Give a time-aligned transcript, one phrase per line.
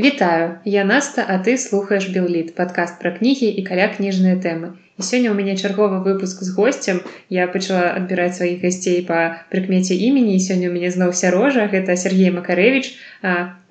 [0.00, 4.78] Вітаю, я Наста, а ты слухаеш Белліт, падкаст пра кнігі і каля кніжныя тэмы.
[4.94, 7.02] І сёння ў мяне чарговы выпуск з госцем.
[7.26, 11.98] Я пачала адбіраць сваіх гасцей па прыкмеце імені і сёння ў мяне зноў сярожа, гэта
[11.98, 12.94] Сергей Макарэвіч,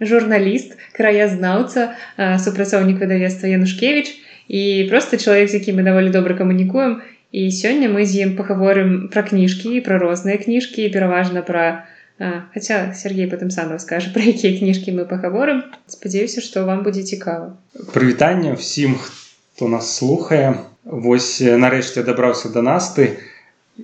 [0.04, 4.12] журналіст, краязнаўца, супрацоўнік выдавецтва Янушкевіч
[4.52, 7.08] і проста чалавек, з якім мы даволі добра камунікуем.
[7.32, 11.88] І сёння мы з ім пагаворым пра кніжкі, пра розныя кніжкі, пераважна пра,
[12.20, 17.54] Хаця Сергей потым сам раскажа пра якія кніжкі мы пагаворым спадзяюся што вам будзе цікава
[17.94, 23.20] прывітанне ўсім хто нас слухае Вось нарэшце дабраўся да насты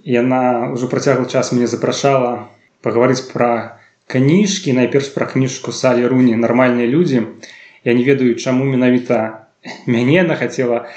[0.07, 2.47] яна ўжо працяглы час мне запрашала
[2.79, 4.71] пагаварыць пра кніжкі.
[4.71, 7.27] Найперш пра кніжку салі руні нармальныя людзі
[7.83, 9.43] я не ведаю чаму менавіта
[9.85, 10.87] мяне она хацела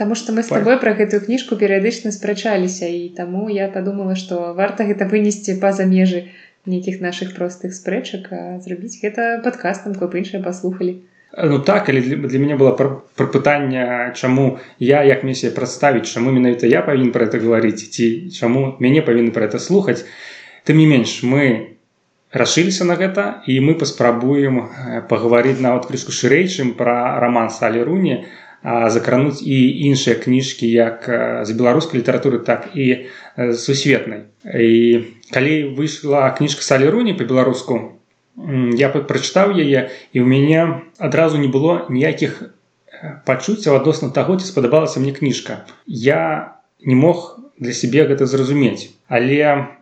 [0.00, 4.56] Таму што мы з табой пра гэтую кніжку перыядычна спрачаліся і таму я падумала што
[4.56, 6.32] варта гэта вынесці па-за межы
[6.66, 8.28] нейкіх наших простых спрэчак
[8.64, 11.00] зрабіць гэта падкастам каб іншыя паслухалі
[11.38, 15.54] Ну так але для, для мяне было пра, пра пытанне чаму я як мне себе
[15.54, 20.02] прадставіць чаму менавіта я павінен про это гаварыць ці чаму мяне павінны про это слухаць
[20.66, 21.78] тым не менш мы
[22.34, 24.68] рашыліся на гэта і мы паспрабуем
[25.06, 28.26] пагаварыць нават крышку шырэйчым пра роман салі руні
[28.64, 29.56] закрануць і
[29.88, 31.08] іншыя кніжкі як
[31.48, 33.08] з беларускай літаратуры так і
[33.56, 34.28] сусветнай.
[34.44, 37.96] І калі выйшла кніжка салі руні по-беларуску
[38.76, 42.52] я прачытаў яе і ў мяне адразу не было ніякіх
[43.24, 45.64] пачуццяў адносна таго ці спадабалася мне кніжка.
[45.86, 48.92] Я не мог для сябе гэта зразумець.
[49.08, 49.72] Але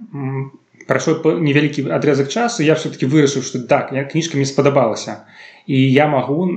[0.88, 5.28] прайшоў невялікі адрезак часу я все-таки вырашыў што так я кніжка мне спадабалася
[5.66, 6.48] і я магу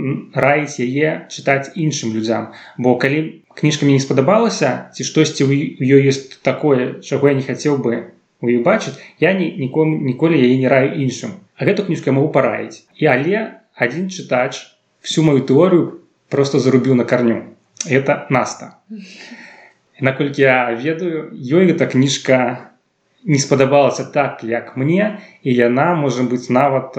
[0.45, 6.09] раіць яе чытаць іншым людзям бо калі кніжка мне не спадабалася ці штосьці ў ёй
[6.13, 10.57] ёсць такое чаго я не хацеў бы у іх бачыць я ні, нікому ніколі яе
[10.57, 14.71] не раю іншым а гэту кніжку я могу параіць і але адзін чытач
[15.03, 17.51] всю мою тэорыю просто зарубіў на карню
[17.85, 18.77] это наста.
[19.99, 22.70] Наколькі я ведаю ёй гэта кніжка
[23.25, 26.97] не спадабалася так як мне і яна можа быць нават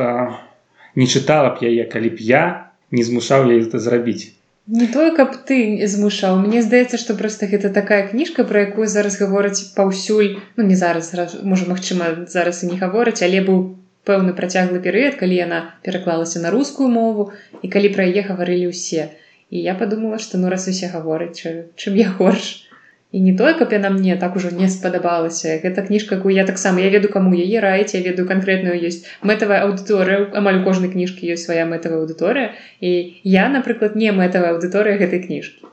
[0.94, 2.44] не чытала б яе калі б я
[2.90, 4.32] не змушаў яе это зрабіць
[4.66, 6.36] Не тое, каб ты змушаў.
[6.38, 11.10] Мне здаецца, што проста гэта такая кніжка, пра якую зараз гавораць паўсюль, ну не зараз
[11.42, 13.58] можа магчыма, зараз і не гавораць, але быў
[14.06, 17.32] пэўны працяглы перыяд, калі яна пераклалася на рускую мову
[17.62, 19.10] і калі пра яе гаварылі ўсе.
[19.50, 22.70] І я падумала, што ну раз усе гавораць, чым я горш
[23.12, 26.80] і не тое каб яна мне так ужо не спадабалася гэта кніжка якую я таксама
[26.80, 31.28] я веду каму яе раіць я ведаю канкрэтную ёсць мэтавая аўдыторыя амаль у кожнай кніжкі
[31.36, 32.92] ёсць свая мэтавая аўдыторыя і
[33.36, 35.68] я напрыклад не мэтавая аўдыторыя гэтай кніжкі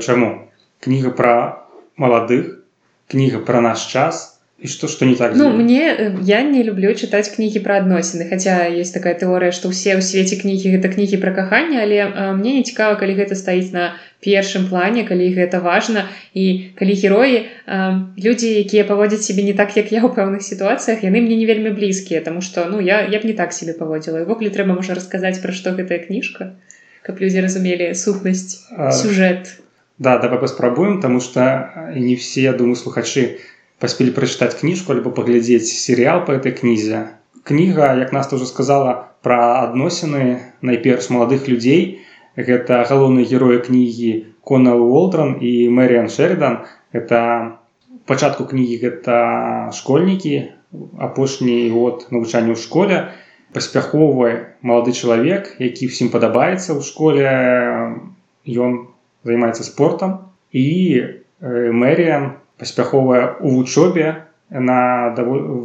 [0.00, 0.48] Чаму
[0.80, 1.36] кніга пра
[2.00, 2.64] маладых
[3.12, 6.92] кніга пра наш час і што што не так ну мне э, я не люблю
[6.92, 11.16] чытаць кнігі пра адносіны хаця есть такая тэорыя што ўсе ў свеце кнігі гэта кнігі
[11.22, 15.32] пра каханне але а, э, мне не цікава калі гэта стаіць на першым плане калі
[15.32, 16.04] гэта важна
[16.36, 20.44] і калі героі а, э, людзі якія паводзяць сябе не так як я ў пэўных
[20.44, 23.72] сітуацыях яны мне не вельмі блізкія тому что ну я я б не так себе
[23.72, 26.52] паводзіла увогуле трэба можа расказаць пра што гэтая кніжка
[27.00, 29.56] каб людзі разумелі сухнасць сюжэт.
[29.96, 35.10] да давай паспрабуем тому что не все я думаю слухачы не паспелі прачытаць кніжку альбо
[35.16, 37.16] паглядзець серыял по этой кнізе.
[37.48, 42.04] Кніга як нас уже сказала пра адносіны найперш маладых людзей.
[42.36, 44.12] Гэта галоўныя героі кнігі
[44.44, 47.56] конал уолтрон і мэрыан шэридан это
[48.06, 49.16] пачатку кнігі гэта
[49.76, 50.36] школьнікі
[51.00, 53.16] апошні год навучання ў школе.
[53.56, 57.24] Паспяховы малады чалавек які ўсім падабаецца ў школе.
[58.44, 58.92] Ён
[59.24, 60.68] займаецца спортом і
[61.40, 64.80] мэрыан паспяховая у вучобе яна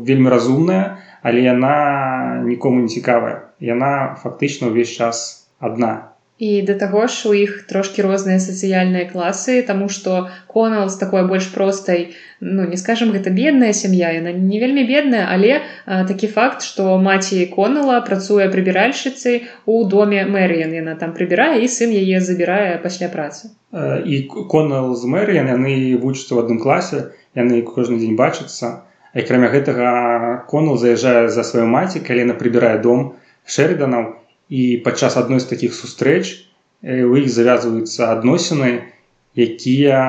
[0.07, 3.49] вельмі разумная але яна нікому не цікавая.
[3.57, 9.63] Яна фактычна ўвесь час адна і да таго ж у іх трошки розныя сацыяльныя класы
[9.63, 14.59] тому что конал з такой больш простай ну не скажем гэта бедная сям'я яна не
[14.59, 20.99] вельмі бедная але а, такі факт что маці конала працуе прыбіральшчыцы у доме мэрыян яна
[20.99, 23.55] там прыбірае і сын яе забірае пасля працы.
[24.03, 28.83] І конал з мэрыян яны вучацца ў адным класе яны кожны дзень бачацца
[29.15, 33.15] акрамя гэтага конал заязджае за сваю маці калі яна прыбірае дом
[33.47, 36.45] шэрыданаў і падчас адной з такіх сустрэч
[36.85, 38.93] у іх завязваюцца адносіны
[39.35, 39.99] якія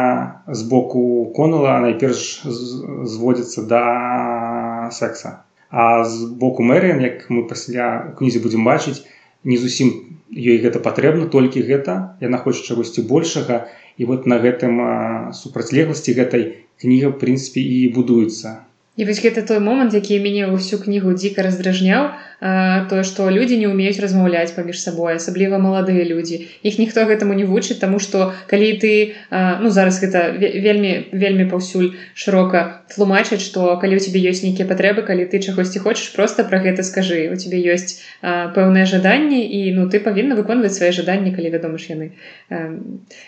[0.47, 3.83] з боку конала найперш зводзяцца да
[4.93, 5.43] секса.
[5.71, 9.03] А з боку мэрыян як мы пасля кнізе будзем бачыць
[9.43, 9.91] не зусім
[10.31, 12.15] ёй гэта патрэбна толькі гэта.
[12.23, 13.67] Яна хоча чагосьці большага
[13.99, 14.79] і вот на гэтым
[15.35, 18.63] супрацьлегласці гэтай кніга прынцыпе і будуецца
[18.97, 23.69] І вось гэта той момант, які мяне ўсю кнігу дзіка раздражняў, тое, што людзі не
[23.69, 26.49] ўмеюць размаўляць паміж сабой, асабліва маладыя людзі.
[26.65, 29.17] Іх ніхто гэтаму не вучыць, таму што калі ты
[29.61, 35.05] ну зараз гэта вельмі вельмі паўсюль шырока тлумачыць, што калі ў цябе ёсць нейкія патрэбы,
[35.05, 37.29] калі ты чагосьці хочаш просто пра гэта скажы.
[37.29, 41.93] У цябе ёсць пэўныя жаданні і ну ты павінна выконваць свае жаданні, калі вядома ж
[41.93, 42.17] яны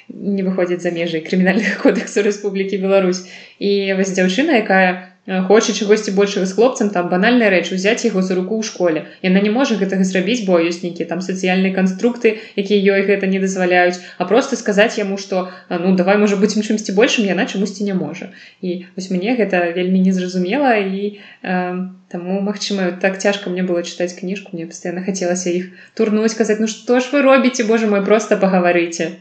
[0.08, 3.28] не выходзяць за межай крымінальных кодексу Рэспублікі Беларусь.
[3.60, 8.34] І вось дзяўчына, якая хоча чагосьці большага з хлопцам там банальная рэч узяць яго за
[8.34, 12.96] руку ў школе яна не можа гэтага зрабіць бо ёсць нейкія там сацыяльныя канструкты якія
[12.96, 14.00] ёй гэта не дазваляюць.
[14.16, 18.32] А просто сказаць яму што ну давай можа быць чымсьці большым яна чамусьці не можа.
[18.64, 24.16] І вось мне гэта вельмі незразумела і э, Таму магчыма так цяжка мне было чытаць
[24.16, 28.40] кніжку мне пастаянна хацелася іх турнуць казаць ну што ж вы робіце Боже мой просто
[28.40, 29.20] пагаварыце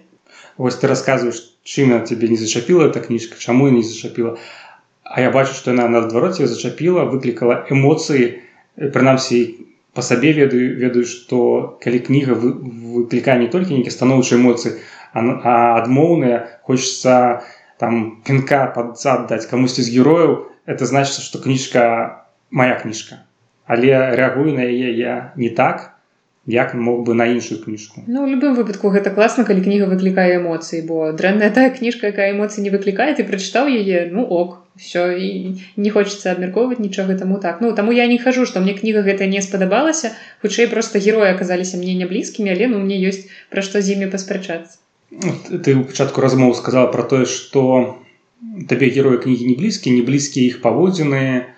[0.56, 4.39] Вось ты расказваеш чым тебе не зачапіла эта кніжка чаму не зачапіла.
[4.39, 4.66] а
[5.09, 8.44] А я бачу, што яна наадвароце зачапіла, выклікала эмоцыі,
[8.75, 9.39] прынамсі
[9.98, 11.39] па сабе ведаю, ведаю, што
[11.81, 14.77] калі кніга выклікае не толькі нейкія станоўчыя эмоцыі,
[15.13, 17.42] а адмоўныя, хочацца
[17.81, 21.83] там пінка пад зад даць камусьці з герояў, это значыцца, што кніжка
[22.51, 23.24] моя кніжка.
[23.65, 25.98] Але рэагую на яе я не так,
[26.48, 30.39] як мог бы на іншую кніжку Ну у любым выпадку гэта класна калі кніга выклікае
[30.39, 35.18] эмоцыі бо дрэнная тая кніжка якая эмоцыі не выклікае ты прачытаў яе ну ок все
[35.19, 37.62] і не хочется абмяркоўваць нічога таму так.
[37.62, 41.77] Ну таму я не хожу что мне кніга гэта не спадабалася хутчэй просто героі аказаліся
[41.77, 44.77] мне не блізкімі але ну мне ёсць пра што з імі паспрачацца
[45.12, 48.00] ты ў пачатку размоў сказала про тое что
[48.69, 51.53] табе героі кнігі не блізкі не блізкія іх паводзіны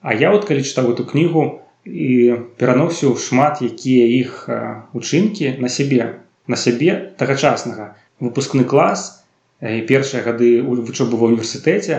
[0.00, 4.46] А я вот калі чытаў эту кнігу і пераносіў шмат якія іх
[4.94, 7.98] учынкі на сябе на сябе тагачаснага.
[8.22, 9.26] Выпускны клас
[9.60, 11.98] і першыя гады вучобы ва універсітэце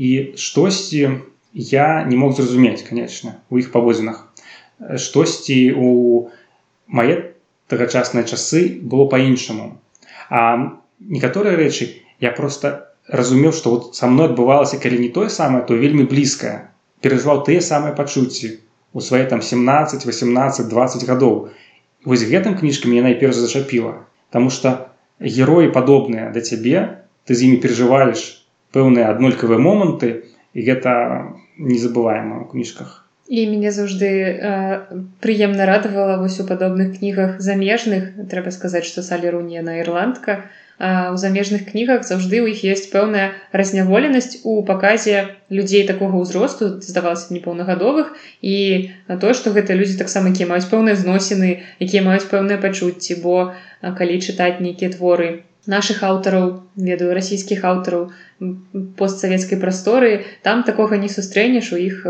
[0.00, 1.20] і штосьці
[1.52, 4.24] я не мог зразумець конечно у іх паводзінах.
[4.96, 5.90] Штосьці у
[6.88, 7.36] мае
[7.68, 9.76] тагачасныя часы было по-іншаму
[10.30, 11.90] а некаторыя рэчы
[12.24, 12.72] я просто
[13.20, 16.72] разумеў што вот са мной адбывалася калі не тое самае то вельмі блізкае.
[17.04, 18.56] Перажываў тыя самыя пачуцці
[18.96, 21.50] у свае там 17 18 20 гадоў.
[22.08, 24.06] Вось гэтым кніжкамі я найперш зачапіла.
[24.30, 24.88] Таму что
[25.20, 28.39] героі падобныя да цябе ты з імі перажываеш
[28.74, 30.92] пэўныя аднолькавыя моманты і гэта
[31.58, 33.00] незабываема ў кніжках.
[33.30, 34.78] І мяне заўжды э,
[35.22, 38.10] прыемна радавала вось у падобных кнігах замежных.
[38.26, 40.50] Трэба сказаць што салеруния на ірландка.
[40.80, 47.36] У замежных кнігах заўжды ў іх ёсць пэўная разняволенасць у паказе людзей такога ўзросту здавалася
[47.36, 48.16] непаўнагадовых.
[48.40, 48.88] І
[49.20, 51.52] тое што гэта людзі таксама якія маюць пэўныя зносіны
[51.84, 53.52] якія маюць пэўныя пачуцці бо
[53.84, 58.10] калі чытаць нейкія творы наших аўтараў ведаю расійскіх аўтараў
[58.96, 62.06] постсавецкай прасторы там такога не сустрэнеш у іх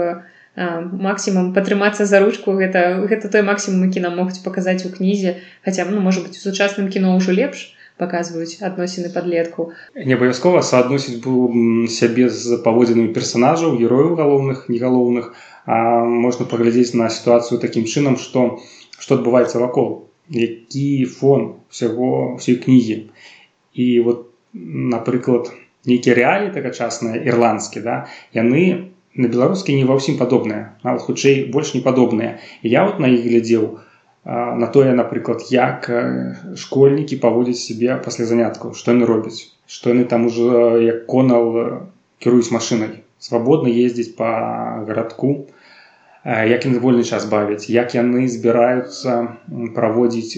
[0.56, 2.52] максімум падтрымацца за ручку.
[2.58, 5.38] Гэта гэта той максімум які нам могуць паказаць у кнізе.
[5.64, 11.20] Хаця ну можа быть у сучасным кіно ўжо лепш паказваюць адносіны падлетку не абавязкова суадносіць
[11.20, 15.35] быў сябе з паводзінамі персонажаў герояў галоўных негалоўных.
[15.67, 18.58] А можна паглядзець на сітуацыю такім чынам што
[18.99, 20.11] што адбываецца вакол.
[20.31, 23.11] Які фон усяго ўсей кнігі
[23.72, 25.52] і вот напрыклад
[25.87, 27.96] нейкія рэалі тагачасныя ірландскі да
[28.37, 32.38] яны на беларускі не ва ўсім падобныя нават хутчэй больш не падобныя.
[32.62, 33.81] Я вот на іх глядзеў
[34.25, 35.88] на тое напрыклад як
[36.54, 41.88] школьнікі паводзяць сябе пасля заняткаў што яны робяць што яны там ужо як конал
[42.21, 43.00] кіруюць машынай.
[43.18, 44.28] Свабодна ездзіць по
[44.88, 45.49] гарадку
[46.25, 49.40] як яны вольны час бавяць як яны збіраюцца
[49.75, 50.37] праводзіць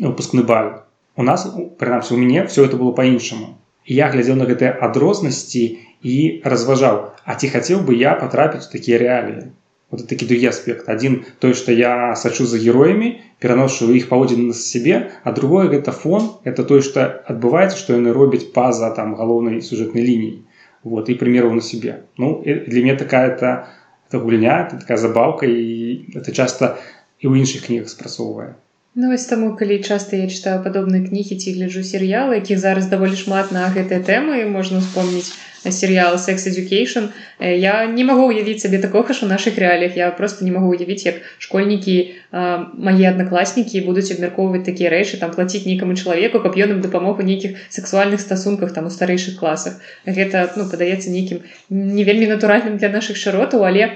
[0.00, 0.72] выпускны баль
[1.15, 1.47] у нас
[1.81, 3.53] прынамсі у мяне все это было по-іншаму
[3.97, 5.63] я глядзеў на гэтыя адрознасці
[6.03, 9.47] і разважаў А ці хацеў бы я патрапіць у такія рэаліі
[9.91, 14.53] вот такі другі аспект один той что я сачу за героями пераношу іх паводзін на
[14.53, 19.61] сябе а другое гэта фон это тое что адбываецца что яны робяць па-за там галоўнай
[19.61, 20.39] сюжэтнай лініі
[20.83, 23.67] вот і примеру на себе ну для меня такая это
[24.07, 26.75] это гульня это такая забаўка і это часто
[27.19, 28.55] і ў іншых кнігах спрацоўвае
[28.94, 33.16] Ну, вось таму калі часта я чытаю падобныя кнігі ці гляджу серыялы якіх зараз даволі
[33.16, 35.32] шмат на гэтыя тэмы можна успомніць
[35.76, 37.06] серыял секс education
[37.40, 39.96] я не магу уявіць сабе такога ж у наших рэаліях.
[39.96, 41.94] Я просто не магу уявіць як школьнікі
[42.32, 47.26] мае аднакласнікі будуць абмяркоўваць такія рэчы там плаціць нейкаму чалавеку каб ён ім дапамог у
[47.30, 49.80] нейкіх сексуальных стасунках там у старэйшых класах.
[50.04, 53.88] Гэта ну падаецца нейкім не вельмі натуральным для наших шыротаў але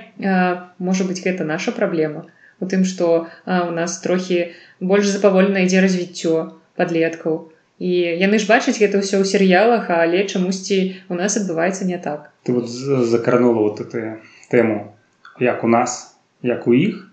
[0.78, 2.24] можа быть гэта наша праблема
[2.60, 7.52] у тым што у нас трохі больш запавольна ідзе развіццё падлеткаў.
[7.78, 12.32] І яны ж бачаць гэта ўсё ў серыялах але чамусьці у нас адбываецца не так.
[12.44, 14.96] Ты вот закранула вот это тэму
[15.40, 17.12] як у нас як у іх.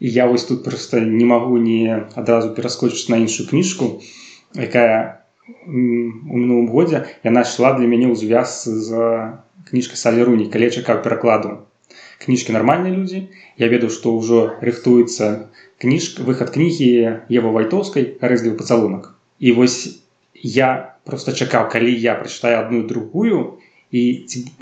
[0.00, 4.00] І я вось тут просто не магу не адразу пераскочыць на іншую кніжку
[4.56, 5.22] якая
[5.66, 8.88] у мінулым годзе яна шла для мяне ў звяз з
[9.70, 11.69] кніжкай салеруні калі чакаў перакладу
[12.24, 13.26] кніжкі нармальныя людзі
[13.62, 15.30] я ведаю што ўжо рыхтуецца
[15.80, 16.90] кніжка выхад кнігі
[17.40, 19.80] ева вайтоўскай рэзлівы пацалунак і вось
[20.34, 23.60] я просто чакаў калі я прачытаю одну другую
[23.90, 24.02] і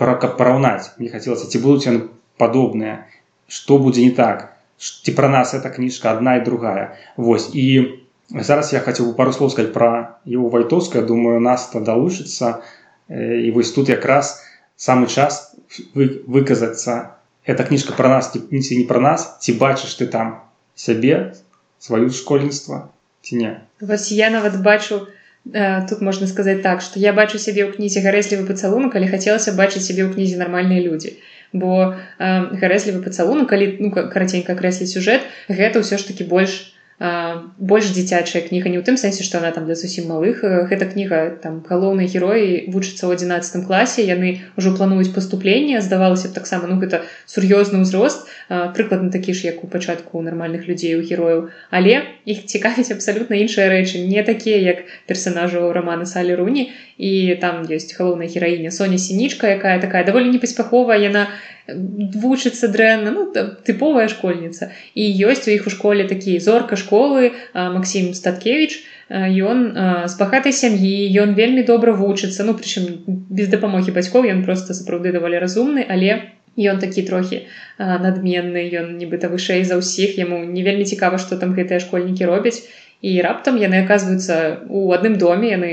[0.00, 2.06] пара каб параўнаць мне хацелася ці будуць яны
[2.38, 3.04] падобныя
[3.48, 4.54] што будзе не так?
[4.78, 6.94] Ці пра нас эта кніжка одна і другая.
[7.16, 7.98] Вось і
[8.30, 12.60] зараз я хацеў пару слоў сказать пра его вайтоўская думаю нас то далучыцца
[13.08, 14.36] і вось тут якраз
[14.76, 15.56] самы час
[15.96, 17.17] вы, выказацца
[17.48, 20.44] эта кніжка пра нас ці не пра нас ці бачыш ты там
[20.76, 21.32] сябе
[21.80, 22.92] сваю школьніцтва
[23.24, 23.50] ці не.
[23.80, 25.08] Вось я нават бачу
[25.88, 29.86] тут можна сказаць так што я бачу сябе ў кнізе гарэзлівы пацалунак калі хацелася бачыць
[29.88, 31.16] сябе ў кнізе нармальныя людзі
[31.56, 32.26] бо э,
[32.60, 38.66] гарэзлівы пацалунак калі ну караценька крэсліць сюжэт гэта ўсё ж такі больш больш дзіцячая кніга
[38.66, 40.42] не ў тым сэнсе што она там для зусім малых.
[40.42, 46.34] Гэта кніга там галоўныя героі вучацца ў 11 класе яны ўжо плануюць паступленне здавалася б
[46.34, 51.54] таксама ну гэта сур'ёзны ўзрост прыкладна такі ж як у пачатку нармальных людзей у герояў
[51.70, 57.62] але іх цікавіць абсалютна іншыя рэчы не такія як персонажаў рамана салі руні і там
[57.70, 61.30] ёсць галоўная гераіня Соня сінічка якая такая даволі непаспяховая яна
[61.68, 63.24] вучыцца дрэнна ну
[63.64, 69.60] тыповая школьніца і ёсць у іх у школе такі зорка школы Масім статкевич ён
[70.08, 75.12] з багатай сям'і ён вельмі добра вучыцца ну прычым без дапамогі бацькоў ён просто сапраўды
[75.12, 77.44] даволі разумны але ён такі трохі
[77.78, 82.64] надменны ён нібыта вышэй за ўсіх яму не вельмі цікава што там гэтыя школьнікі робяць
[83.00, 85.70] і раптам яны аказваюцца у адным доме яны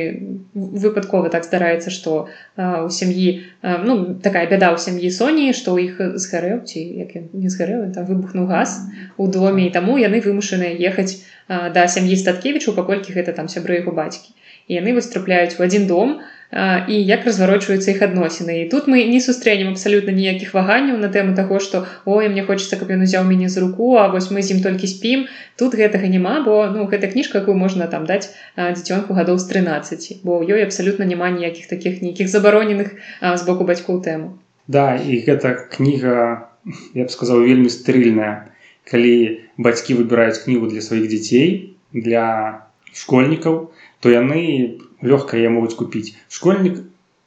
[0.54, 3.28] выпадкова так здараецца што у сям'і
[3.62, 8.06] ну такая бяда ў сям'і соні што ў іх згарэў ці як не згарэў там
[8.06, 8.78] выбухнуў газ
[9.18, 13.94] у доме і таму яны вымушаныя ехаць да сям'і статкевічу паколькі гэта там сябры яго
[13.94, 14.34] бацькі.
[14.70, 18.86] І яны вось трапляюць у адзін дом а і як разварочваюцца іх адносіны і тут
[18.88, 23.02] мы не сустрэнем абсалютна ніякіх ваганняў на тэму таго што ой мне хочется каб ён
[23.02, 25.26] узяў мяне за руку А вось мы з ім толькі спім
[25.58, 30.22] тут гэтага няма бо ну гэта кніжка якую можна там даць дзіцёнку гадоў з 13
[30.22, 34.38] бо ў ёй абсалютна няма ніякіх таких нейкіх забароненых з боку бацькоў тэму.
[34.68, 36.46] Да і гэта кніга
[36.94, 38.54] я б сказаў вельмі стрыльная
[38.86, 42.62] калі бацькі выбіраюць кнігу для сваіх дзяцей для
[42.94, 46.81] школьнікаў то яны лёгка я могуць купіць школьнік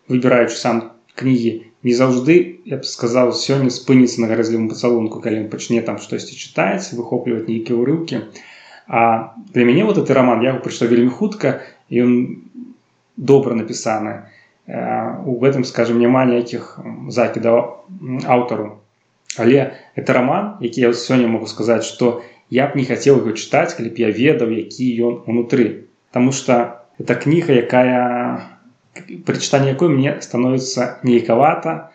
[0.10, 0.82] выбіраючы сам
[1.16, 6.00] кнігі не заўжды я б сказаў сёння спыніцца на гарэзлівым пацалунку калі ён пачне там
[6.04, 8.26] штосьці чытаць выхопліваць нейкія ўрыўкі
[8.86, 12.44] А для мяне вот этот роман я прыйшла вельмі хутка ён
[13.16, 14.28] добра напісаны
[14.68, 17.88] у гэтым скажем няма ніякіх закідаў
[18.28, 18.84] аўтару
[19.38, 23.76] але это роман які я сёння могу сказаць что я б не хацеў его чытаць
[23.76, 28.59] калі б я ведаў які ён унутры Таму что это кніга якая
[29.25, 31.91] прычытанне якой мне становіцца нейкавата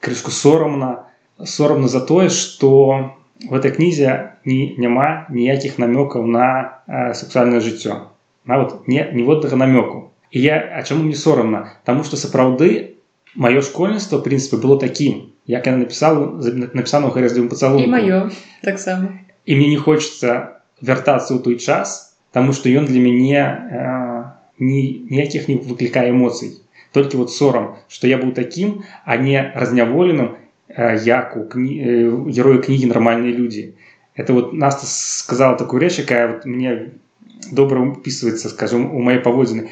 [0.00, 1.10] крышку сорамна
[1.44, 8.10] сорамна за тое что в этой кнізе не няма ніякіх намёкаў на э, сексуальное жыццё.
[8.44, 12.98] Нават не ніводнага намёку і я а чаму не сорамна Таму что сапраўды
[13.34, 16.38] маё школьніцтва прынцыпе было такім як я напісала
[16.74, 18.30] напісана гарэзлівым пацалу маё
[18.62, 19.18] таксама.
[19.46, 24.27] І мне не хочется вяртацца ў той час Таму што ён для мяне э,
[24.58, 26.58] ні, ніякіх не выклікае эмоцый
[26.92, 30.36] толькі вот сорам что я быў таким а не разняволеным
[30.68, 31.82] э, як у кні...
[31.82, 33.74] э, герою кнігі нармальныя людзі
[34.16, 34.82] это вот нас
[35.18, 36.90] сказала такую рэч якая вот мне
[37.52, 39.68] добра упісваецца скажем у моей паводзіны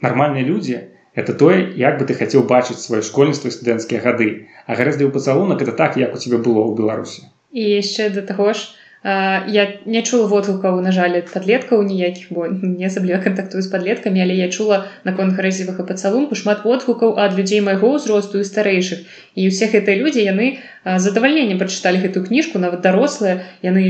[0.00, 5.10] нармальныя людзі это тое як бы ты хацеў бачыць сваё школьніцтва студэнцкія гады а гарэзлівы
[5.12, 9.66] пацалунак это так як у тебе было ў беларусі і яшчэ да таго ж я
[9.84, 14.46] не чула водгукаў на жаль падлеткаў ніякіх бо не асабліва кантактую з падлеткамі але я
[14.46, 19.02] чула наконт гарэзівага пацалунку шмат водгукаў ад людзей майго ўзросту і старэйшых
[19.34, 23.82] і ўсе гэтыя людзі яны задавальненнем прачыталі гэтую кніжку нават дарослыя яны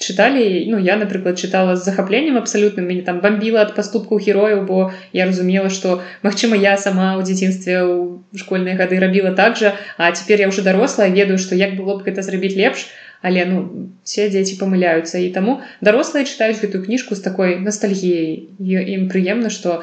[0.00, 4.92] чыталі ну я напрыклад чытала з захапленнем абсалютным мяне там бомбіла ад паступку герояў бо
[5.12, 10.08] я разумела што Мачыма я сама ў дзяцінстве ў школьныя гады рабіла так жа а
[10.08, 13.90] цяпер я ўжо дарослая ведаю што як было б гэта зрабіць лепш то але ну
[14.04, 19.82] все дзеці памыляюцца і таму дарослыя чытаюць гэтую кніжку з такой ностальгіяй ім прыемна что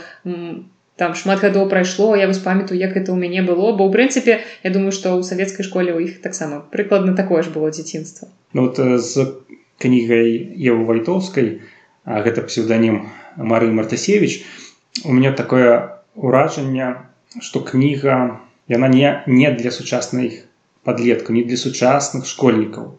[0.95, 3.75] там шмат гадоў прайшло я вось памятаю як это ў мяне было.
[3.75, 7.51] Бо ў прынцыпе я думаю что ў савецкай школе у іх таксама прыкладна такое ж
[7.51, 9.35] было дзяцінства ну, вот з
[9.77, 11.59] кнігай еву вайтоўскай
[12.05, 14.45] гэта псевданім мары мартасевич
[15.03, 17.11] у меня такое ўражанне
[17.43, 18.39] что кніга
[18.71, 20.47] яна не не для сучаснай
[20.87, 22.95] подлеткаў не для сучасных школьнікаў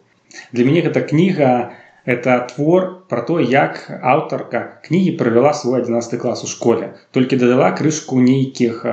[0.51, 1.73] для мяне гэта кніга
[2.07, 6.95] это твор про то як аўтарка кнігі правяла свой 11 клас у школе.
[7.11, 8.85] Толькі дадала крышку нейкіх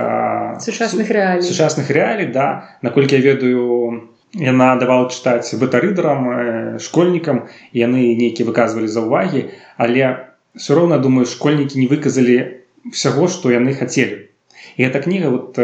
[0.58, 2.74] сучасных рэалій сучасных рэалій да.
[2.82, 9.46] Наколькі я ведаю яна давала чытаць бытарыдарам школьнікам яны нейкія выказвалі за ўвагі
[9.78, 14.26] але все роўна думаю школьнікі не выказалі всяго што яны хацелі
[14.74, 15.54] і эта кніга вот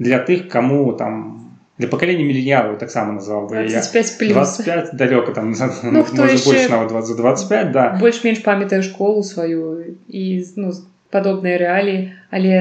[0.00, 1.47] для тых кому там
[1.78, 7.16] для пакалення мільяру таксама назваў бы 25 25 далёка там ну, хто больш нават 20
[7.16, 7.96] 25 да.
[8.00, 10.72] Больш-менш памятаю школу сваю і ну,
[11.10, 12.54] падобныя рэаліі але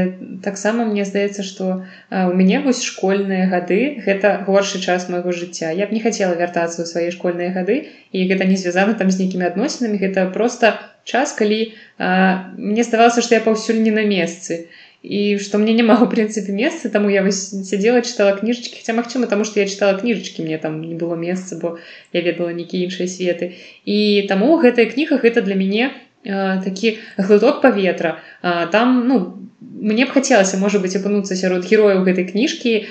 [0.44, 5.88] таксама мне здаецца што у мяне вось школьныя гады гэта горшы час майго жыцця я
[5.88, 9.50] б не хацела вяртацца ў свае школьныя гады і гэта не звязана там з нейкімі
[9.52, 14.87] адносінамі гэта просто час калі а, мне здавалася што я паўсюль не на месцы і
[15.04, 19.46] і што мне няма у прынцыпе месца таму я сядзела чытала кніжачкі хаця магчыма таму
[19.46, 21.78] што я чытала кніжачкі мне там не было месца бо
[22.14, 23.54] я ведала нейкія іншыя светы.
[23.86, 25.92] І таму гэтая кніга гэта для мяне
[26.24, 32.02] э, такі глыток паветра э, там ну мне б хацелася можа быць апынуцца сярод герояў
[32.02, 32.86] гэтай кніжкі э,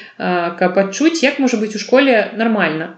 [0.59, 2.95] каб адчуць як можа быць у школе нармальна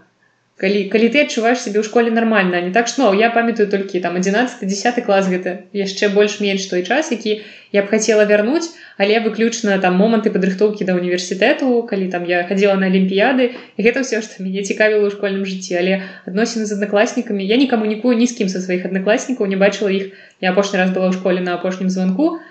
[0.59, 4.19] калі калі ты адчуваеш сябе ў школе нармальна не так што я памятаю толькі там
[4.19, 7.38] 11 10 клас гэта яшчэ больш-менш той час які
[7.71, 8.67] я б хацела вярнуць
[8.99, 14.19] але выключна там моманты падрыхтоўкі да універсітэту калі там я хадзіла на алімпіяды гэта ўсё
[14.27, 18.35] што мяне цікавіла ў школьным жыцці але адносіны з аднакласнікамі я не камунікую ні з
[18.41, 20.11] кім са сваіх аднакласнікаў не бачыла іх
[20.43, 22.43] я апошні раз была ў школе на апошнім званку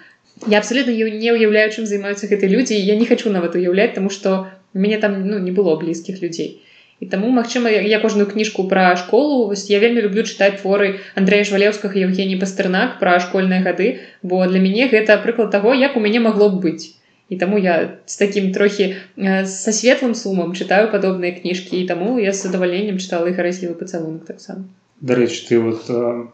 [0.48, 4.48] я абсолютно не ўяўляю чым займаюцца гэты людзі я не хочу нават уяўляць тому што
[4.72, 6.64] мяне там ну не было блізкіх людзей
[7.00, 11.46] і таму магчыма я кожную кніжку пра школу вось я вельмі люблю чытаць творы Андрэя
[11.46, 13.90] жвалеўскага Евгений пастырнак пра школьныя гады
[14.24, 16.98] бо для мяне гэта прыклад таго як у мяне магло б быць.
[17.30, 22.34] І таму я з такім трохі са светлым сумам чытаю падобныя кніжкі і таму я
[22.34, 24.66] з задавальненнем чытала і гарэзлівы пацалунак таксама.
[25.02, 26.26] Дарэч ты вот э,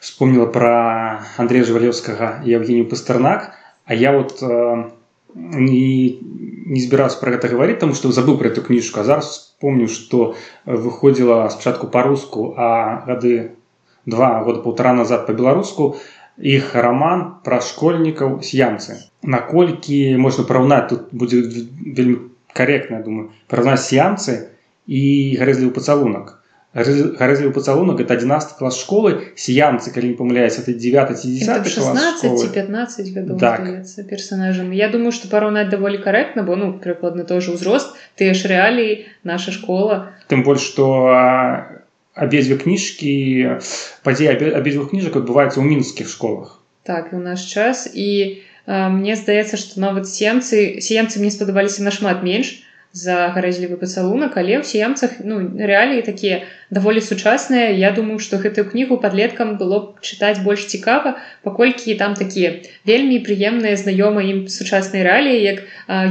[0.00, 3.54] вспомнила про Андрея жвалеўскага Евгению пастырнак
[3.86, 4.90] а я вот э,
[5.34, 6.18] не,
[6.66, 10.34] не збіраўся про гэта гаварыць тому что забыл про эту кніжку а зараз помню что
[10.64, 13.52] выходзіла спачатку по-руску а гады
[14.06, 15.96] два года полтора назад по-беларуску
[16.38, 24.54] іх роман про школьнікаў сямцы наколькі можна параўнаць тут будзе вельмі корректно думаю параўнаць сямцы
[24.86, 25.02] і
[25.40, 26.43] гарэзлівы пацалунак
[26.74, 29.30] гарэзлівы пацалунак это 11 клас школы?
[29.38, 33.62] Сіянцы калі не памыляюсь это 9 16 15 гадоў так.
[34.10, 39.06] персонажам я думаю что параўнаць даволі карэктна бо ну прыкладна тоже ўзрост тыя ж рэаліі
[39.22, 40.10] наша школа.
[40.26, 41.06] Тым больш что
[42.14, 43.62] абедзве кніжкі
[44.02, 46.58] падзеі абедзвюх кніжак адбываецца ў мінскіх школах.
[46.82, 47.86] Так і у наш час.
[47.94, 52.63] І а, мне здаецца что нават семцы сіянцы мне спадабаліся нашмат менш
[52.94, 57.70] за гарэзлівы пацалунак але ў сіямцах ну рэаліі такія даволі сучасныя.
[57.70, 63.18] Я думаю што гэтую кнігу падлеткам было б чытаць больш цікава паколькі там такія вельмі
[63.26, 65.58] прыемныя знаёмыя ім сучаснай рэаліі як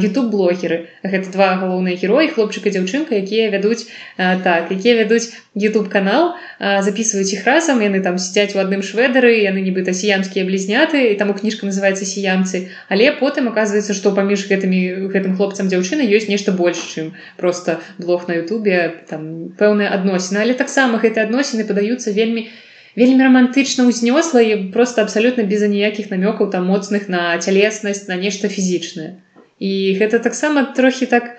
[0.03, 6.35] youtube блогеры гэта два галоўныя героі хлопчыка дзяўчынка якія вядуць так якія вядуць youtube канал
[6.59, 11.33] записываюць іх разам яны там сядзяць у адным шведары яны нібыта сіямскія блізняты і таму
[11.37, 16.72] кніжка называется сіямцы але потым оказывается што паміж гэтымі гэтым хлопцам дзяўчыны ёсць нешта больш
[16.81, 22.49] чым просто блог на Ютубе там пэўныя адносіны але таксама гэтыя адносіны падаюцца вельмі
[22.95, 28.49] вельмі романтычна ўзнёсла і просто абсалютна без аніякіх намёкаў там моцных на цялеснасць на нешта
[28.49, 29.17] фізічнае
[29.59, 31.33] і гэта таксама трохі так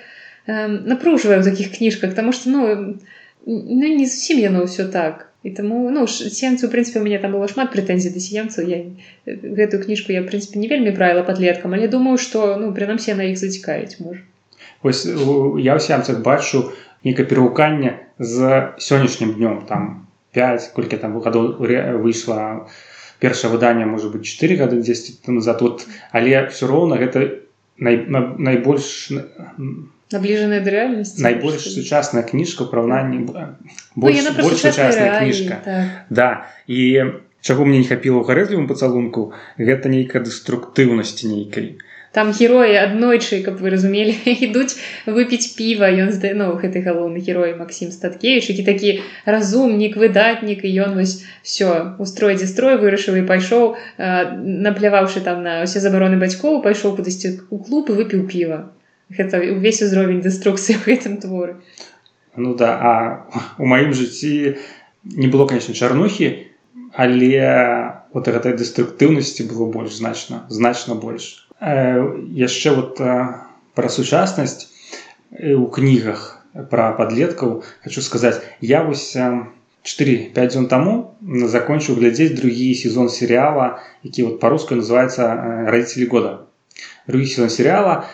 [0.47, 2.99] э, напружвае ў такіх кніжках тому что ну
[3.47, 5.31] ну не зусім яно ўсё так.
[5.45, 8.79] І таму ну сенцу у прынпе у мяне там было шмат прэтэнзій да сіемцаў я
[9.29, 13.37] гэтую кніжку я прынпе не вельмі правіла падлеткам але думаю что ну прынамсі на іх
[13.37, 14.25] зацікавіць можа
[14.85, 16.71] Вось я ў сямцах бачу
[17.09, 21.57] некае перагуканне з сённяшнім днём там 5 колькі там гадоў
[22.05, 22.69] выйшла
[23.19, 25.63] першае выданне можа быть 4 гады 10 назад.
[25.65, 27.41] Вот але все роўна гэта
[27.79, 29.11] най, на, найбольш
[30.13, 33.25] набліжаная да рэальнасці найбольш сучасная кніжка параўнанні
[33.97, 35.85] больш, ну, больш сучасная кніжка так.
[36.11, 36.29] да.
[36.69, 37.05] І
[37.41, 41.81] чаго мне не хапіла ў гарэзлівым пацалунку гэта нейкая дэструктыўнасці нейкай
[42.15, 44.15] там героі аднойчы каб вы разумелі
[44.47, 44.79] ідуць
[45.19, 48.91] выпіць піва ён зда ну гэты галоўны герой Масім статкевич які такі
[49.27, 55.67] разумнік выдатнік і ён вось все устрой дзе строй вырашыў і пайшоў напляваўшы там на
[55.67, 58.71] ўсе забароны бацькоў пайшоў кудысьці у клуб і выпіў піва
[59.11, 61.59] гэта увесь узровень дэструкцыі в гэтым творы
[62.37, 62.95] ну да а
[63.59, 64.55] у маім жыцці
[65.03, 66.47] не было конечно чарнухі
[66.95, 67.43] але
[68.15, 73.02] вот гэтай дэструктыўнасці было больш значна значна больш яшчэ вот
[73.76, 74.70] пра сучаснасць
[75.32, 83.10] у кнігах про подлеткаў хочу сказаць я вось 4-5 дзён таму закончыў глядзець другі сезон
[83.10, 86.48] серыяла які вот по-руску называется родители года
[87.08, 88.06] другі сезон серыяла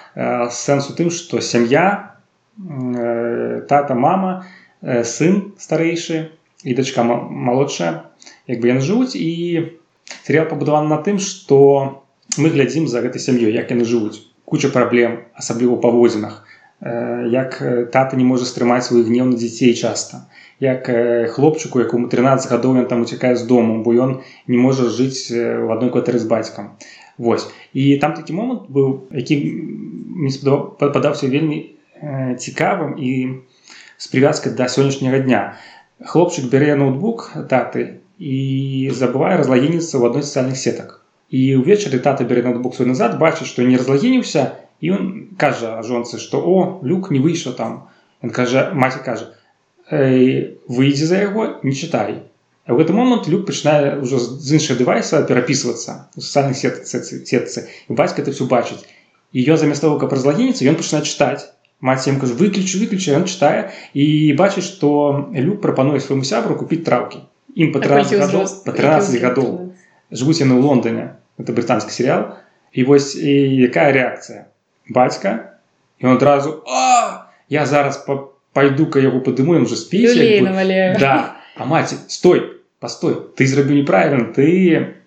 [0.51, 2.17] сэнс у тым что сям'я
[3.67, 4.45] тата мама
[5.03, 6.31] сын старэйшы
[6.63, 8.09] і дачка малодшая
[8.47, 9.75] як бы яны жывуць і
[10.23, 12.05] серыял пабудаваны на тым что
[12.38, 14.22] мы глядзім за гэтай сям'ёй як яны жывуць.
[14.44, 16.46] Куча праблем асабліва ў паводзінах.
[16.80, 17.58] Як
[17.92, 20.26] тата не можа стрымаць свой гнеў на дзяцей часта.
[20.60, 20.86] Як
[21.34, 25.68] хлопчыку якому 13 гадоў ён там уцякае з дому бо ён не можа жыць в
[25.72, 26.76] адной кватэры з бацькам.
[27.18, 27.48] Вось.
[27.74, 29.36] І там такі момант быў які
[30.20, 30.30] мне
[30.78, 31.76] падаўся вельмі
[32.38, 33.10] цікавым і
[33.98, 35.42] з прывязкай да сённяшняга дня.
[36.00, 40.99] Хлопчык бярэ ноутбук таты і забывае разлагеніцца ў адной сацыяльных сетак
[41.30, 44.46] і ўвечары тата бярэ ноутбук свой назад бачыць што не разлагеніўся
[44.80, 45.04] і ён
[45.38, 47.86] кажа жонцы што о люк не выйшаў там
[48.22, 49.30] ён кажа маці кажа
[49.90, 52.18] выйдзе за яго не чытай
[52.70, 56.86] в гэты момант люк пачынае ўжо з іншых дэвайса перапісвацца у сацыяльных
[57.26, 58.84] сетцы і бацька это все бачыць.
[59.32, 61.50] І ён замест того каб разлагеніцца ён пачынае чытаць.
[61.80, 64.06] Маці ім кажу выключу выключу ён чытае і
[64.38, 67.24] бачыць што люк прапануе свайму сябру купіць траўкі.
[67.56, 69.69] Ім па 13 па 13 гадоў
[70.10, 71.04] жывуць яны ў Лондоне
[71.38, 72.36] это брытанскі серыял
[72.72, 73.32] і вось і
[73.66, 74.46] якая рэакцыя
[74.88, 75.58] бацька
[75.98, 78.02] і он адразу а я зараз
[78.52, 80.14] пайду-ка яго падымуем уже спіць
[80.98, 81.36] да.
[81.56, 84.98] а маці стой постой ты зрабіў неправільна ты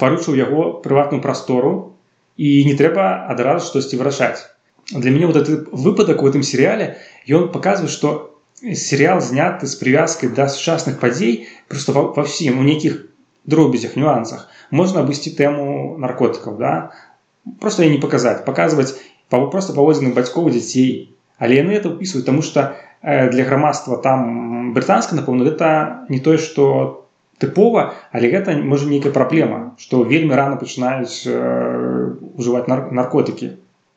[0.00, 1.96] парушыў яго прыватную прастору
[2.36, 4.46] і не трэба адразу штосьці вырашаць
[4.90, 6.96] для мяне вот этот выпадак у гэтым серыяле
[7.28, 12.64] ён паказвае што серыял зняты з прывязкай да сучасных падзей просто ва, ва ўсім у
[12.64, 13.04] нейкіх
[13.48, 14.48] дробязях нюансах.
[14.70, 16.92] Можна абысці тэму наркотыкаў да?
[17.60, 18.92] Просто я не паказаць паказваць
[19.28, 25.44] просто паводзіны бацькоў дзяцей але яны это ўпісваюць тому что для грамадства там брытанска напэўна
[25.44, 25.68] гэта
[26.08, 27.06] не тое что
[27.38, 31.24] тыпова але гэта можа нейкая праблема что вельмі рано пачынаюць
[32.34, 33.54] ужываць нар наркотыкі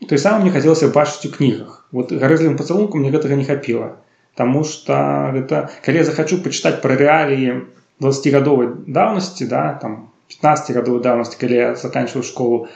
[0.07, 3.97] той сам мне хацелася бачыць у кнігах вот гарэзлівым пацалунку мне гэтага не хапіла
[4.31, 4.95] Таму что
[5.35, 7.67] гэта калі я захачу пачытаць пра рэаліі
[8.01, 12.67] 20гадовай даўнасці да там 15 гадовой даўнасці калі я заканчиваю школу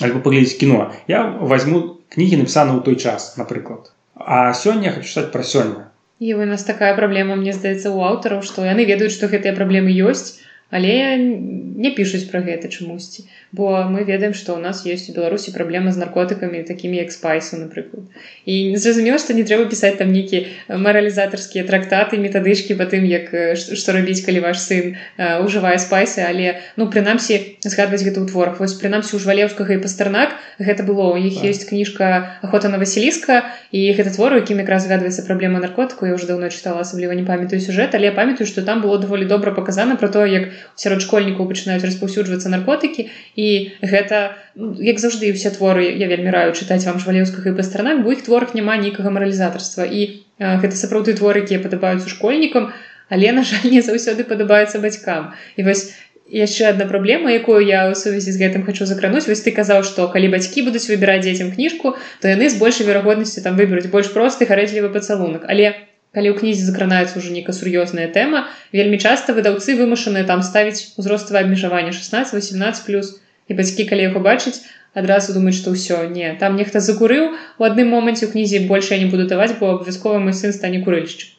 [0.00, 5.32] альбо паглядзець кіно я возьму кнігі напісаны ў той час напрыклад а сёння хочу чытаць
[5.34, 9.32] пра сёння і у нас такая праблема мне здаецца у аўтараў што яны ведаюць што
[9.32, 14.82] гэтыя праблемы ёсць але не пішуць пра гэта чамусьці бо мы ведаем што ў нас
[14.82, 18.10] ёсць у беларусі праблема з наркотыкамі такімі як спайсы напрыклад.
[18.50, 23.94] І зразумела што не трэба пісаць там нейкі маралізатарскія трактаты метадычкі па тым як што
[23.94, 24.98] рабіць калі ваш сын
[25.46, 28.58] ужывае спайсы але ну прынамсі згадваць гэта ў творах.
[28.58, 31.54] Вось прынамсі у жвалеўскага і пастарнак гэта было у іх так.
[31.54, 36.10] ёсць кніжка ахота на васіліска і гэта твору якім якраз згадваецца праблема наркотыку.
[36.10, 39.54] Я уже даўно чытала асабліва не памятаю сюжэт але памятаю што там было даволі добра
[39.54, 43.06] паказана про то як сярод школьнікаў пачынаюць распаўсюджвацца наркотыкі
[43.38, 43.43] і
[43.82, 48.02] гэта ну, як заўжды усе творы я вельмі раю чытаць вам жвалеўскага і па сторонах
[48.06, 50.08] бо іх творах няма нейкага маралізатарства і
[50.40, 52.72] гэта сапраўды творы якія падабаюцца школьнікам
[53.08, 55.32] але на жаль не заўсёды падабаецца бацькам.
[55.56, 55.92] І вось
[56.30, 59.28] яшчэ одна праблема якую я ў сувязі з гэтым хочу закрануць.
[59.28, 63.44] Вось ты казаў што калі бацькі будуць выбіраць дзецям кніжку то яны з большай верагоднасцю
[63.44, 65.44] там выберуць больш просты гарэзлівы пацалунак.
[65.48, 71.44] Але у кнізе закранаецца ўжо нейка сур'ёзная тэма вельмі часта выдаўцы вымушаныя там ставіць узроставае
[71.44, 74.62] абмежаванне 16 18 плюс і бацькі калі яго бачыць
[74.94, 79.02] адразу думаюць што ўсё не там нехта закурыў у адным моманце ў кнізе больше я
[79.04, 81.34] не буду даваць бо абавязкова мой сын стане курыльшчык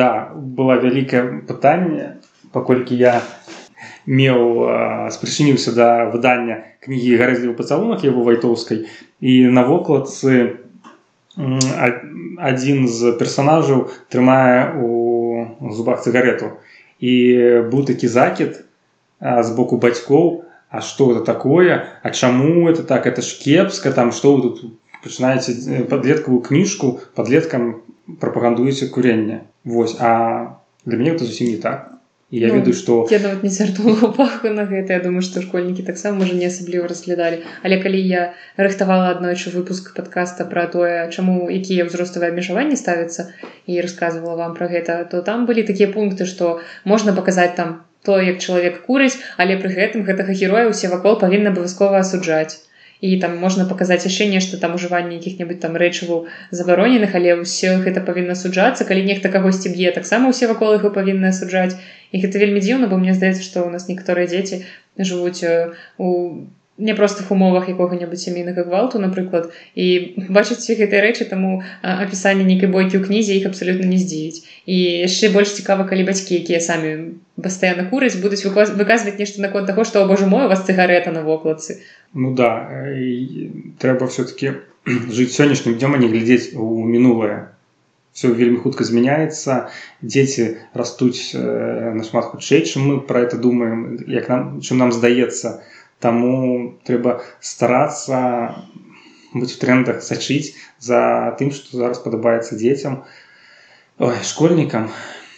[0.00, 2.14] да была вялікае пытанне
[2.52, 3.20] паколькі я
[4.06, 4.68] меў
[5.10, 8.84] спрычыніўся да выдання кнігі гарэзлівы пацалунак его вайтоўскай.
[9.20, 10.60] І на вокладцы
[11.34, 16.60] адзін з персонажаў трымае у зубах цыгарету.
[17.00, 17.14] І
[17.72, 18.62] быў такі закід
[19.20, 20.43] з боку бацькоў
[20.74, 21.86] А что это такое?
[22.02, 23.06] А чаму это так?
[23.06, 27.82] Это ж кепска там что вы тут пачынаеце подлеткавую кніжку подлеткам
[28.18, 31.90] прапагандуеце курення Вось а для мяне это зусім не так.
[32.30, 35.42] І я ну, ведаю што я нават не сяртула паху на гэта Я думаю што
[35.46, 41.06] школьнікі таксама можа не асабліва разглядалі але калі я рыхтавала аднойчы выпуск падкаста пра тое
[41.14, 43.30] чаму якія ўзроставыя абмежаванні ставяцца
[43.70, 48.20] і рассказывала вам пра гэта то там былі такія пункты што можна паказаць там то
[48.20, 52.60] як чалавек курыць але пры гэтым гэтага героя усе вакол павінна абавязкова асуджаць.
[53.04, 56.20] І там можна паказаць яшчэ нешта там ужыванне якіх-небудзь там рэчываў
[56.58, 61.32] забароненых але ўсё гэта павінна суджацца калі нехта кагосьці б'е таксама ўсе вакол яго павінны
[61.34, 61.76] асуджаць.
[62.12, 64.62] І гэта вельмі дзіўна бо мне здаецца што ў нас некаторыя дзеці
[65.10, 65.44] жывуць
[65.98, 66.10] у
[66.78, 73.06] няпростых умовах якога-небудзь сямейнага гвалту напрыклад і бачыць гэтыя рэчы таму апісанне нейкай бойкі ў
[73.06, 78.18] кнізе іх абсалютна не здзівіць і яшчэ больш цікава калі бацькі якія самі пастаянна кураць
[78.18, 81.78] будуць выказваць нешта наконт таго што божа мой у вас цыгарэта на вокладцы
[82.10, 82.50] ну да
[83.78, 84.58] трэба все-таки
[85.14, 87.54] жыць сённяшнім днём а не глядзець у мінулае
[88.10, 89.70] все вельмі хутка змяняецца
[90.02, 95.62] дзеці растуць нашмат хутчэй чым мы про это думаем як нам чым нам здаецца.
[95.62, 98.54] то Таму трэба старацца
[99.34, 103.04] быць у трендах сачыць за тым, што зараз падабаецца дзецям
[103.98, 104.90] Ой, школьнікам.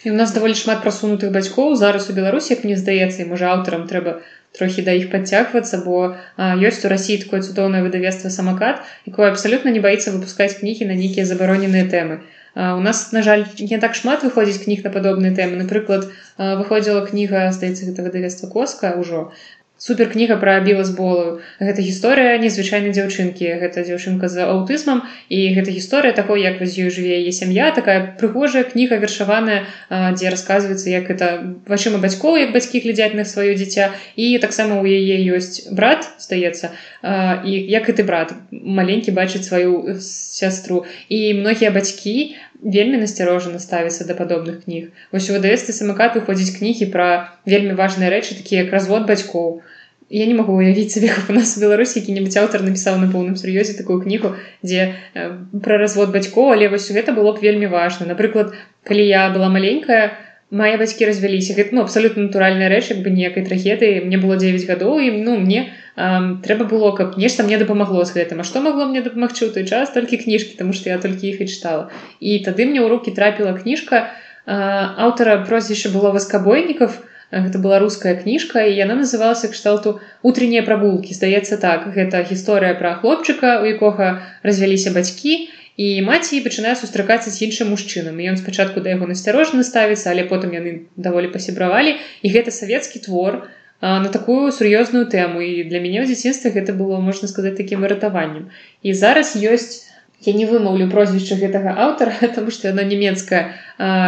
[0.03, 3.53] І у нас даволі шмат прасунутых бацькоў зараз у Беларусі, як мне здаецца, і можа
[3.53, 4.21] аўтарам трэба
[4.57, 9.73] трохі да іх падцягвацца, бо а, ёсць у рассіі такое цудоўнае выдавецтва самакат, якое абсалютна
[9.75, 12.21] не баіцца выпускаць кнігі на нейкія забароненыя тэмы.
[12.55, 15.61] А, у нас, на жаль, не так шмат выходзіць кніг на падобныя тэмы.
[15.61, 19.29] Напрыклад, выходзіла кніга здаецца гэта выдавецтва коска ўжо
[19.77, 23.45] супер кніга пра біласболу гэта гісторыя незвычайнай дзяўчынкі.
[23.61, 28.17] Гэта дзяўчынка з аўтызмам і гэта гісторыя такой як з ёй жыве яе сям'я такая
[28.17, 33.93] прыгожая кніга вершаваная дзе расказваецца як это вашыма бацькоў як бацькі глядзяць на сваё дзіця.
[34.17, 40.83] І таксама ў яе ёсць брат здаецца і як гэты брат маленькі бачыць сваю сястру
[41.09, 46.89] і многія бацькі вельмі насцярожана ставіцца да падобных кніг вось у выдавецтве самакат выходзіць кнігі
[46.93, 49.61] пра вельмі важныя рэчы такія як развод бацькоў
[50.09, 53.77] я не могу уявіць сабе у нас у беларусі які-небудзь аўтар напісаў на поўным сур'ёзе
[53.77, 54.33] такую кнігу
[54.63, 55.29] дзе э,
[55.61, 58.55] пра развод бацькоў але вось гэта было б вельмі важна напрыклад
[58.87, 63.43] калі я была маленькая мае бацькі развяліся гэта ну абсалютна натуральная рэч як бы ніякай
[63.43, 68.05] трагедыі мне было 9 гадоў і ну мне э, трэба было каб нешта мне дапамагло
[68.05, 70.97] з гэтым А што магло мне дапамагчы ў той час толькі кніжкі тому што я
[71.03, 74.55] толькі іх і чытала і тады мне ў руки трапіла кніжка э,
[75.03, 81.11] аўтара прозвішча было васкабойніков і гэта была руская кніжка і яна называлася кшталту утреннія прабулкі
[81.11, 81.91] здаецца так.
[81.91, 85.47] Гэта гісторыя пра хлопчыка у якога развяліся бацькі і
[85.77, 88.17] маці пачынае сустракацца з іншым мужчынам.
[88.17, 91.97] Ён спачатку да яго насцярожна ставіцца але потым яны даволі пасябравалі.
[92.25, 93.45] І гэта савецкі твор
[93.81, 95.37] на такую сур'ёзную тэму.
[95.41, 98.49] І для мяне ў дзяцінстве гэта было можна сказаць такім выратаваннем
[98.81, 99.85] і зараз ёсць
[100.25, 103.53] я не вымаўлю прозвішча гэтага аўтара тому что яно нямецкая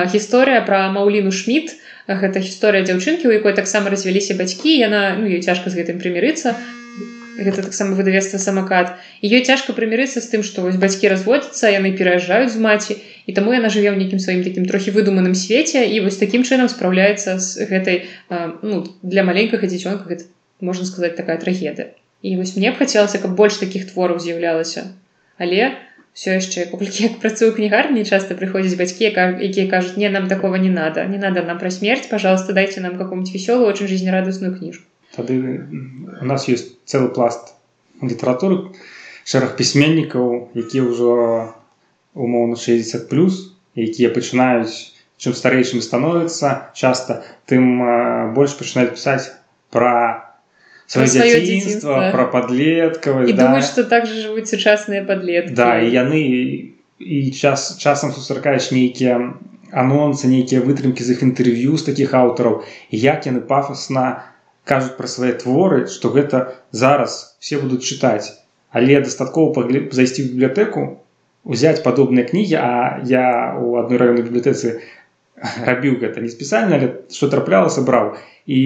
[0.10, 1.78] гісторыя пра маўліну шмидт
[2.10, 4.74] гэта гісторыя дзяўчынкі у якой таксама развяліся бацькі.
[4.74, 6.58] Яна ну ёй цяжка з гэтым прымірыцца
[7.45, 11.93] гэта таксама выдавецтва самакат і ёй цяжка прымірыцца з тым што вось бацькі разводзяцца яны
[11.99, 16.04] пераязджаюць з маці і таму яна жыве ў нейкім сваім такім трохі выдуманым свеце і
[16.06, 18.04] вось такім чынам спраўляецца з гэтай
[18.62, 23.38] ну, для маленькага дзіцёнка гэта можна сказаць такая трагедыя і вось мне б хацелася каб
[23.39, 24.89] больш такіх твораў з'яўлялася
[25.39, 25.71] але
[26.19, 30.69] все яшчэ колькі як працую кнігарні часто прыходзяць бацькі якія кажуць не нам такого не
[30.69, 31.06] надо.
[31.06, 35.65] Не надо нам пра смерть пожалуйста дайте нам какую-нибудь веселую очень жизнерадостную кніжку тады
[36.22, 37.54] у нас есть целый пласт
[38.02, 38.69] літаратуры
[39.26, 41.12] шэраг пісьменнікаў якія ўжо
[42.13, 49.36] умоўна 60 плюс якія пачынаюць чым старэйшым становіцца часто тым больш пачынаюць пісаць
[49.69, 50.26] про
[50.89, 53.43] сваё дзяцінства пра падлеткавасць да.
[53.43, 55.54] думаю што так жа жывуць сучасныя падлеткі.
[55.54, 56.22] Да і яны
[57.00, 59.19] і час часам сустракаеш нейкія
[59.69, 62.65] анонсы нейкія вытрымкі з іх інтэрв'ю з такіх аўтараў.
[62.89, 64.29] Як яны пафасна
[64.70, 66.46] кажуць пра свае творы што гэта
[66.84, 68.38] зараз все будуць чытаць
[68.70, 70.86] але дастаткова зайсці в бібліятэку
[71.44, 72.72] узяць падобныя кнігі а
[73.10, 73.26] я
[73.58, 74.80] у адной раённай бібліятэцы
[75.70, 78.60] рабіў гэта не спецыяльна але што траплялася браў і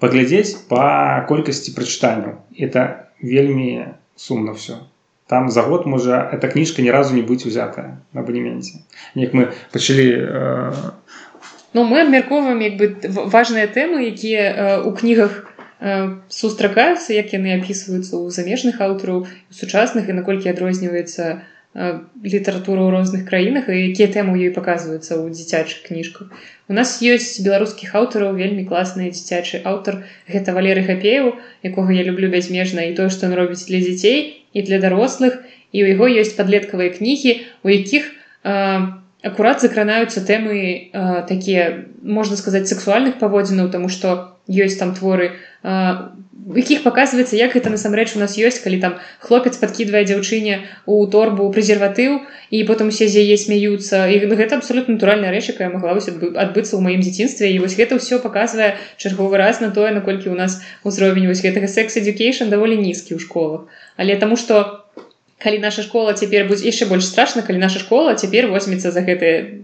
[0.00, 0.84] паглядзець по
[1.28, 4.80] колькасці прачытанняў это вельмі сумна все
[5.28, 9.52] там за год можа эта кніжка ні разу не будь узятая на абонеменце неяк мы
[9.72, 10.72] пачалі э...
[11.78, 12.86] ну мы абмярковваем як бы
[13.30, 15.46] важныя тэмы якія э, у кнігах
[15.78, 21.46] э, сустракаюцца як яны апісваюцца ў замежных аўтараў сучасных і наколькі адрозніваецца у
[21.78, 26.32] літаратуру ў розных краінах і якія тэмы ёй паказваюцца ў дзіцячых кніжках.
[26.66, 32.32] У нас ёсць беларускіх аўтараў вельмі класны дзіцячы аўтар гэта валеры хапеў, якога я люблю
[32.32, 35.38] бязмежна і тое, што ён робіць для дзяцей і для дарослых
[35.70, 38.10] і ў яго ёсць падлеткавыя кнігі, у якіх
[39.22, 45.34] акурат закранаюцца тэмы а, такія можна сказаць сексуальных паводзінаў, таму што ёсць там творы
[46.56, 51.50] якіх паказваецца як гэта насамрэч у нас ёсць калі там хлопец падкідвае дзяўчыне у торбу
[51.52, 56.72] прэзерватыў і потым усе з яе смяюцца і гэта абсолютно натуральная рэч якая могла адбыцца
[56.78, 60.62] ў маім дзяцінстве і вось гэта ўсё паказвае чарговы раз на тое наколькі у нас
[60.84, 63.68] узровень вось гэтага секс-эдукейшн даволі нізкі ў школах
[64.00, 64.87] але таму што
[65.38, 69.62] калі наша школа цяпер будзе яшчэ больш страшна калі наша школа цяпер возьмецца за гэтые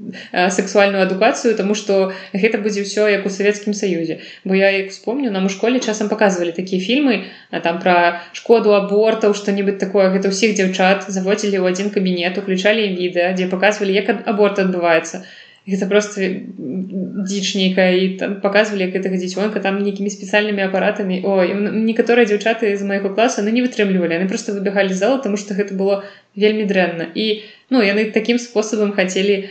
[0.54, 5.34] сексуальную адукацыю тому что гэта будзе ўсё як у савецкім саюзе бо я як вспомню
[5.34, 10.30] нам у школе часам показывалі такія фільмы а там про шкоду абортаў что-нибудь такое гэта
[10.30, 15.26] ўсіх дзяўчат заводзілі ў адзін кабінет уключалі ім відэа дзе показывалі як аборт адбываецца
[15.66, 16.20] гэта просто
[17.24, 21.40] дзіч нейкая і там показывалі як гэтага дзіцёнка там нейкімі спецыяльнымі апаратамі о
[21.72, 25.72] некаторыя дзяўчаты з майго класа ну не вытрымлівалі яны просто выбегалі зала тому что гэта
[25.72, 26.04] было
[26.36, 29.48] вельмі дрэнна і ну яны такім спосабам хацелі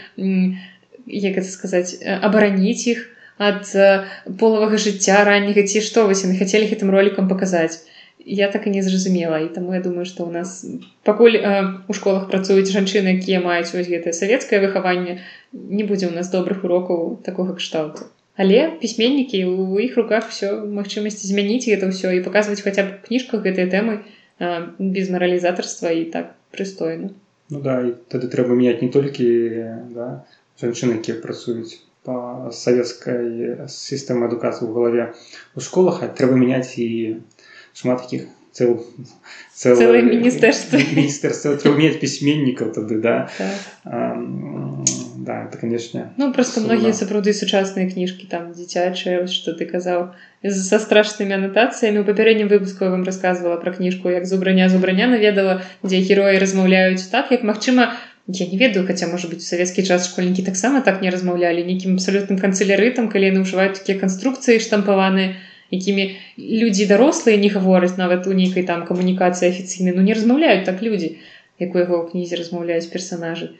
[1.07, 3.09] як это сказаць абараніць іх
[3.41, 3.65] ад
[4.37, 7.81] полавага жыцця ранняга ці што вось яны хацелі гэтым ролікам паказаць
[8.25, 9.39] я так і не зразумела.
[9.39, 10.65] І таму я думаю што ў нас
[11.03, 15.19] пакуль э, у школах працуюць жанчыны якія маюць вось гэтае савецкае выхаванне
[15.53, 21.27] не будзе ў нас добрых урокаў такога кшталту але пісьменнікі у іх руках все магчымасці
[21.27, 26.33] змяніць гэта ўсё і паказваць хаця б кніжках гэтай тэмы э, без маралізатарства і так
[26.55, 27.13] прыстойна
[27.51, 29.27] Ну да і тады трэба мяняць не толькі
[29.93, 30.25] да,
[30.57, 35.03] жанчыны якія працуюць по савецкай сістэмы адукацыі ў галаве
[35.55, 37.19] у школах трэба мяняць і
[37.73, 38.85] шмат таких цел,
[39.53, 40.77] цел, целое министерство.
[40.77, 43.29] Министерство уметь письменников тогда, да.
[43.37, 43.55] Так.
[43.85, 44.23] А,
[45.17, 46.13] да, это, конечно.
[46.17, 46.75] Ну, просто сумно.
[46.75, 52.83] многие сапраўды сучасныя кніжкі там дзіцячыя, што ты казаў са страшнымі анатацыямі у папярэднім выпуску
[52.83, 57.95] я вам рассказывала пра кніжку як зубраня зубраня наведала дзе героі размаўляюць так як магчыма
[58.27, 61.95] я не ведаю хаця можа быть у савецкі час школьнікі таксама так не размаўлялі нейкім
[61.95, 65.39] абсалютным канцелярытам калі яны ўжываюць такія канструкцыі штампаваныя
[65.77, 66.05] якімі
[66.37, 71.15] людзі дарослыя не гавораць нават у нейкай там камунікацыі афіцыйнай ну не размаўляюць так людзі
[71.59, 73.53] як у яго ў кнізе размаўляюць персонажы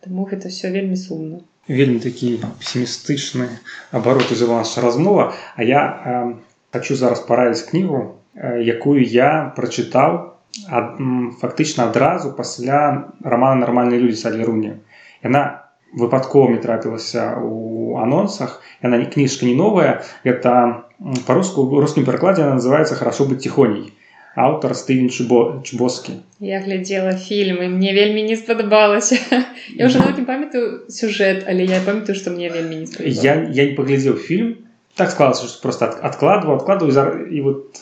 [0.00, 3.46] Таму гэта все вельмі сумна вельмі такі пессімістычны
[3.92, 5.34] абароты за наша размова.
[5.56, 6.34] А я э,
[6.72, 10.34] хочу зараз параіць кнігу э, якую я прачытаў
[10.66, 10.98] ад,
[11.38, 14.82] фактычна адразу пасля романа нармальныя людзі салеруні
[15.22, 18.62] яна выпадковымі трапілася у анонсах.
[18.82, 20.02] Яна не кніжка не новая.
[20.24, 20.89] Это
[21.26, 23.92] по-руску в русском перакладзе она называется хорошо быть тихоней
[24.36, 29.18] аўтар стывен чубо чбоскі я глядзела фільмы мне вельмі не спадабалася
[29.74, 33.74] я уже не памятаю сюжэт але я памятаю что мне вельмі не я я не
[33.74, 34.56] паглядзеў фільм
[34.94, 37.80] так склалася что просто откладываю откладываю за і вот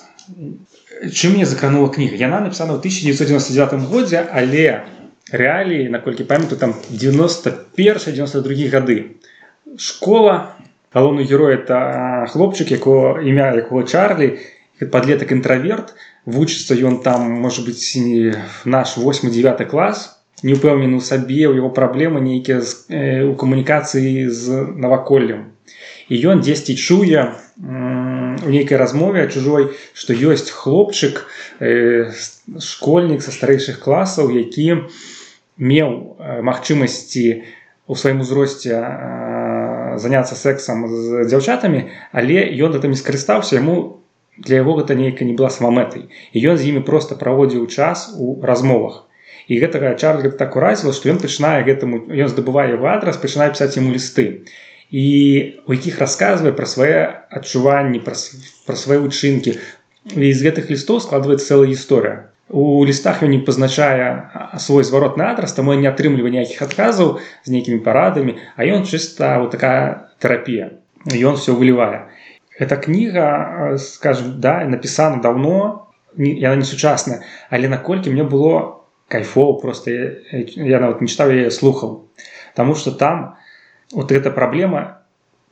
[1.13, 4.85] чым мне закранула кніга яна написана в 1999 годзе але
[5.33, 9.05] рэаліі наколькі памятаю там 91 92 гады
[9.77, 10.55] школа
[10.95, 14.39] галоўны герой это хлопчык якого імя якого Чарлі
[14.87, 17.83] подлетак інтраверт вучыцца ён там может быть
[18.65, 24.67] наш 8-9 клас не упэўнены у сабе у его праблемы нейкія э, у камунікацыі з
[24.77, 25.53] наваколлем
[26.09, 31.27] і ён дзесьці чуе у нейкай размове чужой што ёсць хлопчык
[31.61, 32.13] э,
[32.63, 34.89] школьнік са старэйшых класаў які
[35.59, 37.45] меў э, магчымасці
[37.89, 38.79] у сваім узросце
[39.99, 44.05] заняцца сексам з дзяўчатамі але ён гэтым не скарыстаўся яму
[44.39, 48.39] для яго гэта нейка не была самамэтай і ён з імі просто праводзіў час у
[48.43, 49.05] размовах
[49.49, 53.75] і гэтага чар так уразіла што ён пачынае гэтаму ён здабывае его адрас пачынае пісаць
[53.81, 54.47] яму лісты
[54.91, 55.07] і
[55.67, 58.17] у якіх расказвае пра свае адчуванні пра,
[58.67, 59.59] пра свае учынкі
[60.15, 62.17] і з гэтых лістоў складваецца цэлая гісторыя
[62.51, 67.85] у лістах ён не пазначае свой зваротны адрас таму не атрымлівае ніякіх адказаў з нейкімі
[67.85, 70.73] парадамі а ён чыста вот такая тэрапія
[71.09, 72.09] ён все вылівае
[72.59, 77.23] эта кніга скажем да напісана давно яна не сучасная.
[77.51, 82.09] Але наколькі мне было кайфоў просто я нават не чытаў яе слухаў
[82.55, 83.37] Таму что там
[83.93, 85.03] вот эта праблема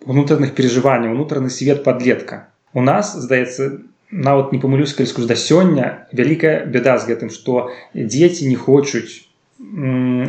[0.05, 2.49] унутраных переживанняў унутраны свет подлетка.
[2.73, 8.49] У нас здаецца нават не памылюсь кальску да сёння вялікая беда з гэтым што дзеці
[8.49, 9.27] не хочуць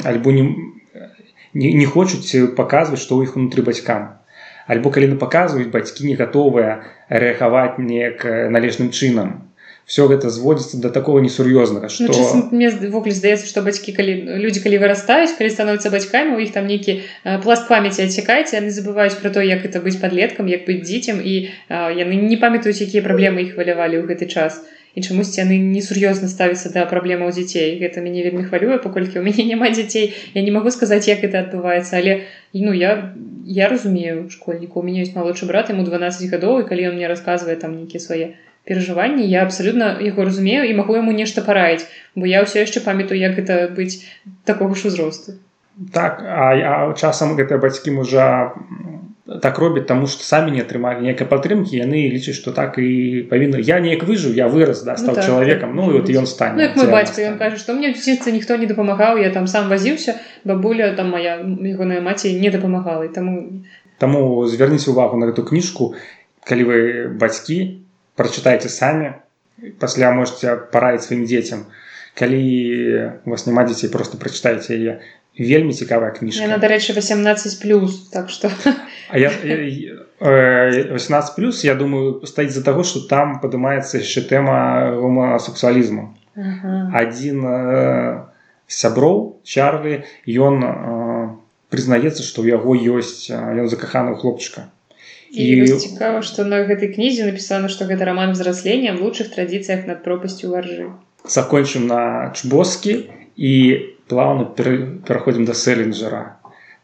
[0.03, 0.43] альбо не,
[1.53, 4.17] не, не хочуць паказваць што ў іх унутры бацькам.
[4.67, 9.46] Альбо калі на паказваюць бацькі не гатовыя рэагаваць неяк належным чынам
[9.87, 14.59] все гэта зводзіцца до такого несур'ёзнага что ну, мне ввогуле здаецца что бацькі калі люди
[14.59, 16.99] калі вырастаюць калі становятся бацькамі у іх там нейкі
[17.43, 21.47] пласт памяти отцякаеце яны забываюць про то як это быць подлеткам як быць дзіцем і
[21.71, 24.59] а, яны не памятаюць якія праблемы іх хвалявалі ў гэты час.
[24.97, 29.45] І чамусьці яны несур'ёзна ставіцца да праблемаў дзяцей гэта мяне вельмі хвалюе паколькі у мяне
[29.51, 33.13] няма дзяцей я не могу сказаць як это адбываецца але ну я
[33.45, 37.07] я разумею школьніку у мяне ёсць малодшы брат ему 12 гадоў і калі он мне
[37.07, 38.33] рассказывае там нейкія свае
[38.67, 43.19] перажыванні я абсалютна яго разумею і магу яму нешта параіць бо я ўсё яшчэ памятаю
[43.19, 44.03] як гэта быць
[44.43, 45.39] такога ж узросту.
[45.93, 48.53] Так а, а часам гэтыя бацькі можа
[49.41, 53.59] так робяць таму што самі не атрымалі нейкай падтрымкі яны лічаць што так і павінна
[53.59, 56.71] я неяк выжыў я вырас да стаў ну, так, чалавекам ну і вот ён стане
[56.75, 60.15] ну, мой бацька ён кажа што мне дзіцца ніхто не дапамагаў я там сам вазіўся
[60.47, 63.63] бабуля там моя ягоная маці не дапамагала таму
[63.97, 65.95] Таму звярніце увагу на эту кніжку
[66.45, 66.77] калі вы
[67.19, 67.83] бацькі
[68.17, 69.13] прачытайце самі
[69.81, 71.67] пасля можете параіць сваім дзецям
[72.17, 72.41] калі
[73.29, 74.93] вас няма дзяцей просто прачытайце яе
[75.37, 78.49] вельмі цікавая кніжка Яна, дарэчы 18 плюс так что.
[79.09, 84.97] А я, я, 18 плюс я думаю стаіць за таго что там падымаецца яшчэ тэма
[84.97, 86.89] гомасексуалізму ага.
[86.93, 88.25] адзін э,
[88.67, 90.71] сяброў чарлі ён э,
[91.69, 94.73] прызнаецца што ў яго ёсць ён закаханы хлопчыка
[95.37, 100.01] і цікава што на гэтай кнізе напісана што гэта роман взраслення в лучшых традыцыях над
[100.03, 100.89] пропасцю варжы
[101.27, 103.53] закончым на чбоскі і
[104.07, 104.45] плавно
[105.07, 106.39] пераходзім да селлинджера.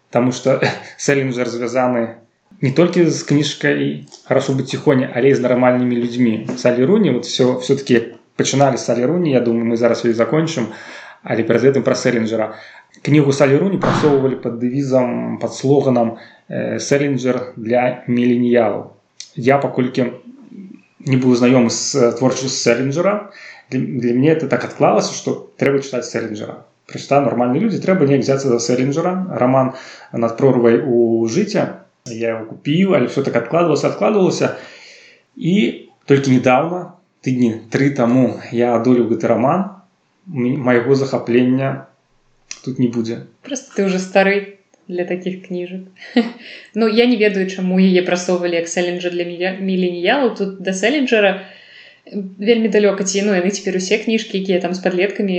[0.09, 0.61] Таму что
[0.97, 2.15] селлинджер звязаны
[2.61, 7.57] не толькі з кніжкай хорошо быць ціхоня але і з нармальнымі людзьмі саліруні вот все
[7.57, 10.69] все-таки пачыналі саліруні Я думаю мы зараз ее закончым
[11.23, 12.55] але перад гэтым пра селлинджера
[13.01, 16.17] кнігу саліруні прасоўвалі под дэвізам под слоганам
[16.49, 18.93] э, селлинджер для міленіялаў
[19.35, 20.11] я паколькі
[21.05, 23.31] не быў знаёмы з творчасць селлинджера.
[23.69, 26.65] Для, для мяне это так адклалася что трэба чытаць селлинджера.
[26.87, 29.27] Прачыта нормальные люди трэба не взяться за селлинджера.
[29.31, 29.73] Роман
[30.11, 34.57] над прорвай у жыцця я его купіў але все так откладывалось откладывалася
[35.35, 39.83] і только недавно тыдні три тому я адолю гэты роман.
[40.25, 41.87] Майго захаплення
[42.63, 43.27] тут не будзе.
[43.43, 44.57] Просто ты уже стары
[44.87, 45.81] для таких кніжак
[46.75, 49.23] Ну я не ведаю чаму яе прасоўвалі як селлинджер для
[49.59, 51.43] міленіялу тут да селлинджера
[52.11, 55.37] вельмі далёка ці ну яны цяпер усе кніжкі якія там з падлеткамі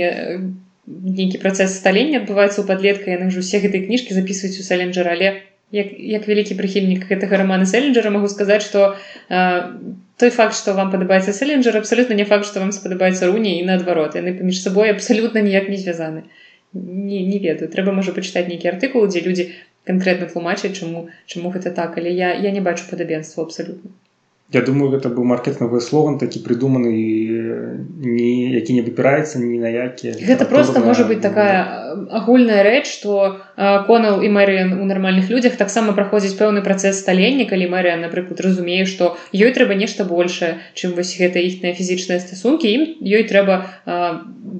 [0.87, 5.41] нейкі працэс сталення адбываецца ў падлетка яны ж усе гэтай кніжкі записываюць у саленджер але
[5.71, 8.97] як, як вялікі прыхільнік гэтага романа селенджера могу сказаць что
[9.29, 14.17] той факт что вам падабаецца селенджер абсолютно не факт что вам спадабаецца руні і наадварот
[14.17, 16.25] яны паміж сабой абсолютно ніяк не звязаны
[16.75, 17.69] не, не ведаю.
[17.71, 19.49] Трэба можа пачытаць нейкі артыкул дзе людзі
[19.87, 21.97] канкрэтна тлумачаць чаму чаму гэта так.
[22.01, 23.95] Але я я не бачу падабенства абсолютно
[24.53, 30.13] Я думаю гэта быў маркетнавы слоган такі прыдуманы не які не выпіраецца ні на які
[30.21, 31.65] гэта просто можа быть такая
[32.13, 33.41] агульная рэч что
[33.87, 38.85] конал і Марыян у нармальных людзях таксама праходзіць пэўны працэс сталення калі Марыя напрыклад разумею
[38.85, 43.65] што ёй трэба нешта большее чым вось гэта іхныя фізічныя стасункі ім ёй трэба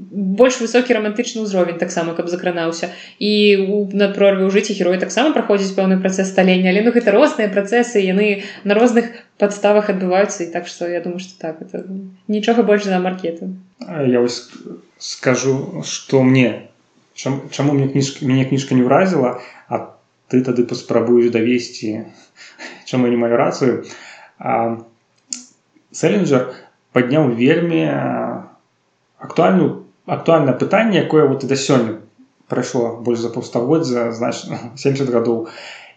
[0.09, 3.31] больш высокі романтычны ўзровень таксама каб закранаўся і
[3.69, 7.53] у над прорве ў жыцці герой таксама праходзіць пэўны працэс сталення але ну гэта розныя
[7.53, 11.84] працэсы яны на розных подставах адбываюцца і так что я думаю что так это
[12.28, 13.55] нічога больш за маркету
[13.88, 14.51] я вось
[14.98, 16.68] скажу что мне
[17.14, 19.96] чам, чаму мне кніжка мяне кніжка не ўразіла а
[20.28, 22.07] ты тады паспрабуеш давесці
[22.84, 23.84] чаму не маю рацыю
[25.92, 26.55] селлинджер
[26.92, 27.86] падняў вельмі
[29.18, 32.01] актуальную актуальнае пытанне якое вот и да сёння
[32.48, 35.48] прайшло больш за паўстагоддзя значна 70 гадоў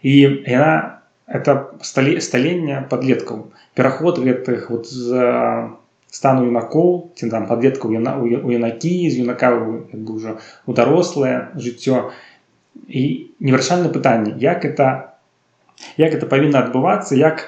[0.02, 0.14] і
[0.46, 0.97] яна
[1.29, 5.69] это сталення подлеткаў пераход гэтых вот з
[6.11, 9.53] стану юнакоў ці там подлеткаў у юнакі з юнака
[9.93, 12.09] уже у дарослае жыццё
[12.87, 13.03] і
[13.39, 15.13] невырашальна пытанне як это
[15.97, 17.45] як это павінна адбывацца як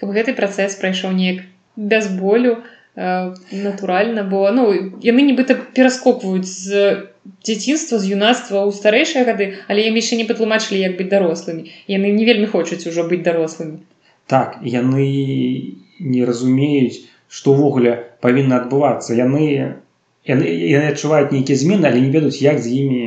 [0.00, 1.44] каб гэты працэс прайшоў неяк
[1.76, 2.64] без болю
[2.96, 4.72] э, натуральна бо ну
[5.04, 10.80] яны нібыта пераскокваюць з дзяцінства з юнацтва ў старэйшыя гады але ім яшчэ не патлумачылі
[10.80, 11.70] як быць дарослымі.
[11.88, 13.80] Яны не вельмі хочуць ужо быць дарослымі.
[14.28, 15.08] Так яны
[16.00, 19.16] не разумеюць што ўвогуле павінна адбывацца.
[19.16, 19.80] Яны
[20.24, 23.00] яны, яны адчуваюць нейкія змены але не ведаюць як з імі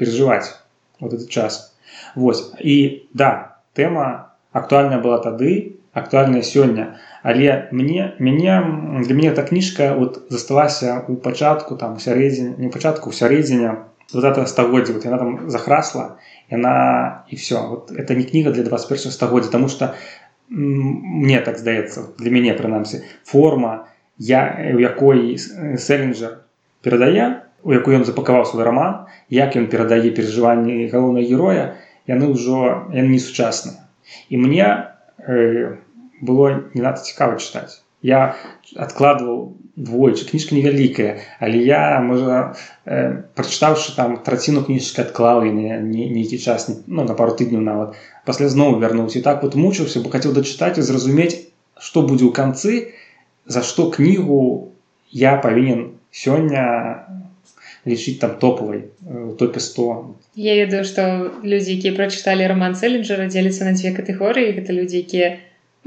[0.00, 0.56] перажываць
[1.00, 1.76] вот этот час.
[2.14, 2.52] Вось.
[2.60, 6.98] І да тэма актуальная была тады актуальная сёння.
[7.22, 8.62] Але мне мяне
[9.04, 14.92] для мяне эта кніжка вот засталася у пачатку там сярэдзіне не пачатку сярэдзіне стагоддзя.
[14.94, 16.18] Вот яна там захрасла
[16.50, 19.94] яна і все вот это не кніга для 21 стагоддзя тому что
[20.48, 26.46] мне так здаецца для мяне прынамсі форма я у якой селлинджер
[26.82, 31.76] перадае у якую ён запакаваў свой роман як ён перадае перажыванні галоўнай героя
[32.08, 33.84] яны ўжо не сучасныя.
[34.32, 34.88] І мне
[35.18, 35.76] э,
[36.20, 38.36] было не надо цікава чытаць я
[38.76, 42.54] адкладываў двойчы кніжка невялікая але я можа
[42.84, 48.48] э, прачытаўшы там траціну кніжкі адклаў і нейкі час ну, на пару тыдняў нават пасля
[48.48, 51.34] зноў вярнуўся так вот мучыўся бо хацеў дачытаць і зразумець
[51.78, 52.94] што будзе ў канцы
[53.46, 54.70] за што кнігу
[55.10, 57.06] я павінен сёння
[57.86, 61.02] лічыць там топовай э, топе 100 я ведаю што
[61.42, 65.38] людзі якія прачыталі роман селенджера дзеліцца на дзве катэгорыі гэта людзі якія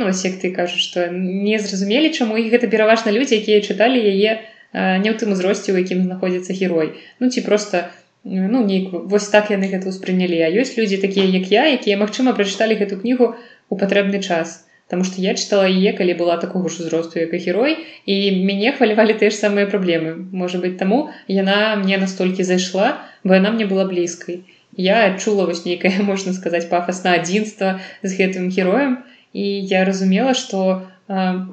[0.01, 4.01] ну вось як ты кажаш што не зразумелі чаму і гэта пераважна людзі якія чыталі
[4.01, 4.41] яе
[4.73, 6.97] не ў тым узросце у якім знаходзіцца герой.
[7.19, 7.85] Ну ці просто
[8.23, 10.41] ну нейк вось так яны гэта ўспрынялі.
[10.41, 13.35] А ёсць людзі такія як я якія магчыма прачыталі гэту кнігу
[13.69, 14.65] у патрэбны час.
[14.89, 17.77] Таму што я чытала яе калі была такога ж узросту як і герой
[18.09, 20.17] і мяне хвалявалі тыя ж самыя праблемы.
[20.33, 24.41] Можа быть таму яна мне настолькі зайшла бо яна мне была блізкай.
[24.73, 28.97] Я адчула вось нейкае можна сказаць пафасна адзінства з гэтым героем.
[29.05, 30.87] і я разумела што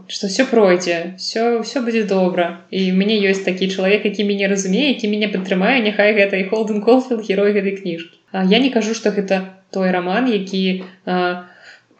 [0.06, 4.94] што все пройдзе все все будзе добра і мне ёсць такі чалавек які мяне разумее
[4.94, 8.18] які мяне падтрымае няхай гэта і холден колфілд герой гэтай кніжкі
[8.54, 11.48] я не кажу што гэта той роман які а,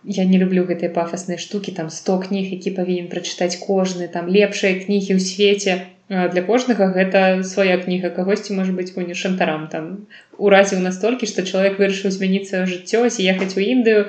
[0.05, 4.79] я не люблю гэтыя пафасныя штукі там 100 кніг які павінен прачытаць кожны там лепшыя
[4.79, 8.09] кнігі ў свеце для кожнага гэта свая кніга.
[8.09, 9.69] Кагосьці можа быць вунь шантарам.
[9.69, 10.09] Там
[10.41, 14.09] уразіў настолькі што чалавек вырашыў змяніцца жыццё з'ехаць у індыю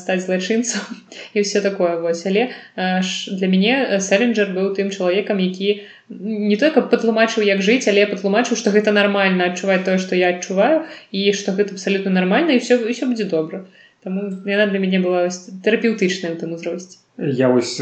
[0.00, 0.80] стаць злачынцам
[1.34, 2.00] і все такое.
[2.00, 2.24] Вось.
[2.24, 8.08] Але для мяне сэренджер быў тым чалавекам які не той каб патлумачыў як жыць але
[8.08, 12.64] патлумачыў што гэта нармальна адчуваць тое што я адчуваю і што гэта абсалютна нармальна і
[12.64, 13.66] все ўсё будзе добра.
[14.00, 16.96] Таму яна для мяне была тэрапеўтычная ў тым узросце.
[17.18, 17.76] Я вось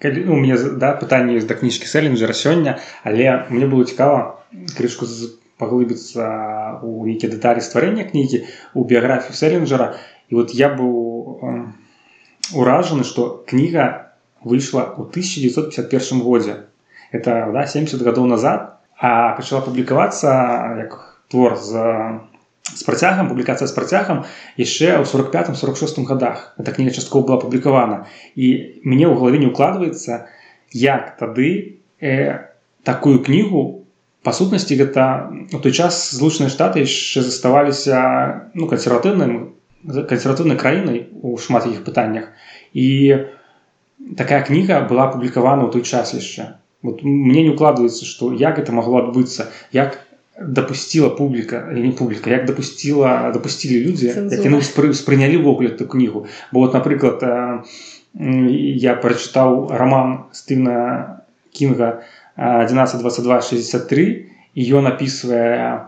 [0.00, 4.44] калі, ну, мне да, пытанне да кніжкі сэлінджера сёння, але мне было цікава
[4.76, 5.08] крышку
[5.56, 6.22] паглыбіцца
[6.84, 8.44] ў які дэталі стварэння кнігі
[8.74, 9.96] у біяграфію сэлінджера.
[10.28, 10.92] І вот я быў
[12.52, 14.12] уражаны, што кніга
[14.44, 16.68] выйшла ў 1951 годзе.
[17.10, 20.30] Это да, 70 гадоў назад, а пачала публікавацца
[20.82, 20.98] як
[21.28, 21.72] твор з
[22.63, 24.23] з працягам публікацыя з працягам
[24.57, 28.05] яшчэ ў 45 46 годах эта кніга часткова была апублікавана
[28.35, 30.29] і мне ў галаве не укладваецца
[30.71, 32.47] як тады э,
[32.83, 33.81] такую кнігу
[34.21, 37.97] па сутнасці гэта у той час злучаныя штаты яшчэ заставаліся
[38.53, 42.29] ну кансерватыўным кансерватыўнай краінай у шмат іх пытаннях
[42.77, 43.25] і
[44.17, 48.71] такая кніга была апублікавана ў той час яшчэ вот мне не укладваецца што як это
[48.71, 49.97] магло адбыцца як
[50.47, 54.61] допустила публіка не публіка як допустила допустили людзі які ну,
[54.93, 57.23] спрынялі ввогуле эту кнігу бо вот напрыклад
[58.13, 61.21] я прачытаў роман стына
[61.51, 62.01] кінга
[62.37, 64.25] 112263
[64.55, 65.87] і ён опісвае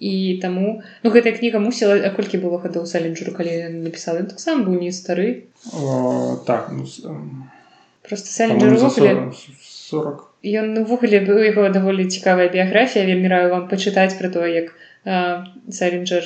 [0.01, 4.91] і таму ну гэтая кніга мусіла колькі было гадоў саленджеру калі напісала таксам быў не
[4.91, 6.85] стары О, так ну,
[8.01, 8.29] просто
[10.41, 16.25] ён увогуле быў яго даволі цікавая біяграфія вельмі раю вам пачытаць пра тое як Сарінджер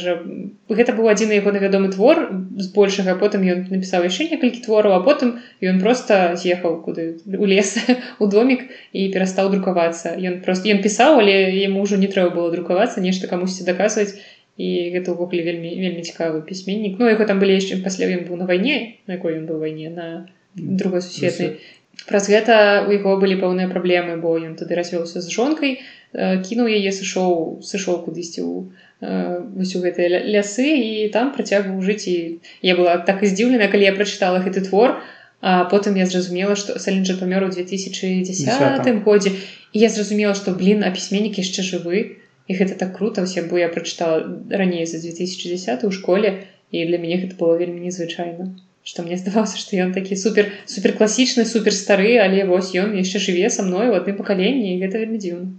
[0.68, 2.20] гэта быў адзін яго навядомы твор
[2.60, 7.06] з большага потым ён напісаў яшчэ некалькі твораў а потым ён просто з'ехаў куды
[7.40, 7.80] у лес
[8.20, 10.20] у домік і перастаў друкавацца.
[10.20, 14.20] Ён просто ён пісаў але яму ўжо не трэба было друкавацца нешта камусьці даказваць.
[14.60, 17.00] І гэта ўвогуле вельмі вельмі цікавы пісьменнік.
[17.00, 19.88] Ну яго там былі яшчэ пасля ён быў на вайне на якой ён быў вайне
[19.88, 21.60] на другой сусветнай
[22.08, 25.80] праз гэта у яго былі пэўныя праблемы бо ён тады развёўся з жонкай
[26.16, 28.72] кінуў яе сышоў сышоў кудысьці ў
[29.02, 32.08] вось у гэтыя лясы і там працягваў жыць.
[32.08, 35.02] І я была так і здзіўлена калі я прачытала гэты твор
[35.42, 39.32] а потым я зразумела што саленджа памёр у 2010 годзе.
[39.74, 42.24] І я зразумела што блин а пісьменнік яшчэ жывы.
[42.48, 46.98] І гэта так круто усе бо я прачытала раней за 2010 у школе і для
[46.98, 51.75] мяне гэта было вельмі незвычайна что мне здавалася что ён такі супер супер класічны супер
[51.75, 55.51] стары але вось ён яшчэ жыве са мной у адным пакаленні гэта вельмі дзіўна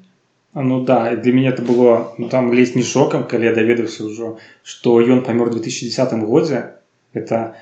[0.53, 4.38] Ну да для мяне это было ну, там лезь не шокам калі я даведаўся ўжо
[4.63, 6.75] што ён памёр 2010 годзе
[7.13, 7.55] это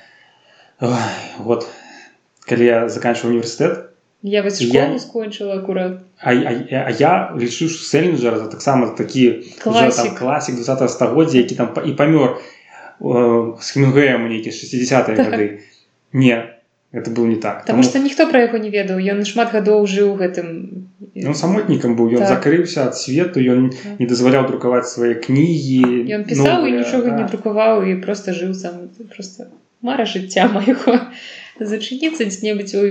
[0.80, 0.95] Ой,
[1.38, 1.67] вот
[2.47, 3.93] калі я заканчиваю універсітэт
[4.24, 6.51] я вось школу скончыла акурат а, а,
[6.88, 12.41] а я лічу селлінджер это таксама такі класік класік 20 стагоддзя які там і памёр
[13.01, 15.61] З хемінгуем нейкі 60 гады
[16.12, 16.55] не
[16.95, 17.64] это был не так.
[17.66, 20.47] Таму што ніхто пра яго не ведаў ён шмат гадоў жыў гэтым
[21.26, 22.38] ён самотнікам быў ён Так.
[22.38, 23.99] закрыўся ад свету ён Так.
[23.99, 27.28] не дазваляў друкаваць свае кнігі Ён пісаў і новыя, нічога не да.
[27.34, 28.95] друкаваў і просто жыў сам.
[29.11, 29.51] Просто
[29.82, 30.95] мара жыцця майго
[31.59, 32.82] зачыніцца дзе-небудзь у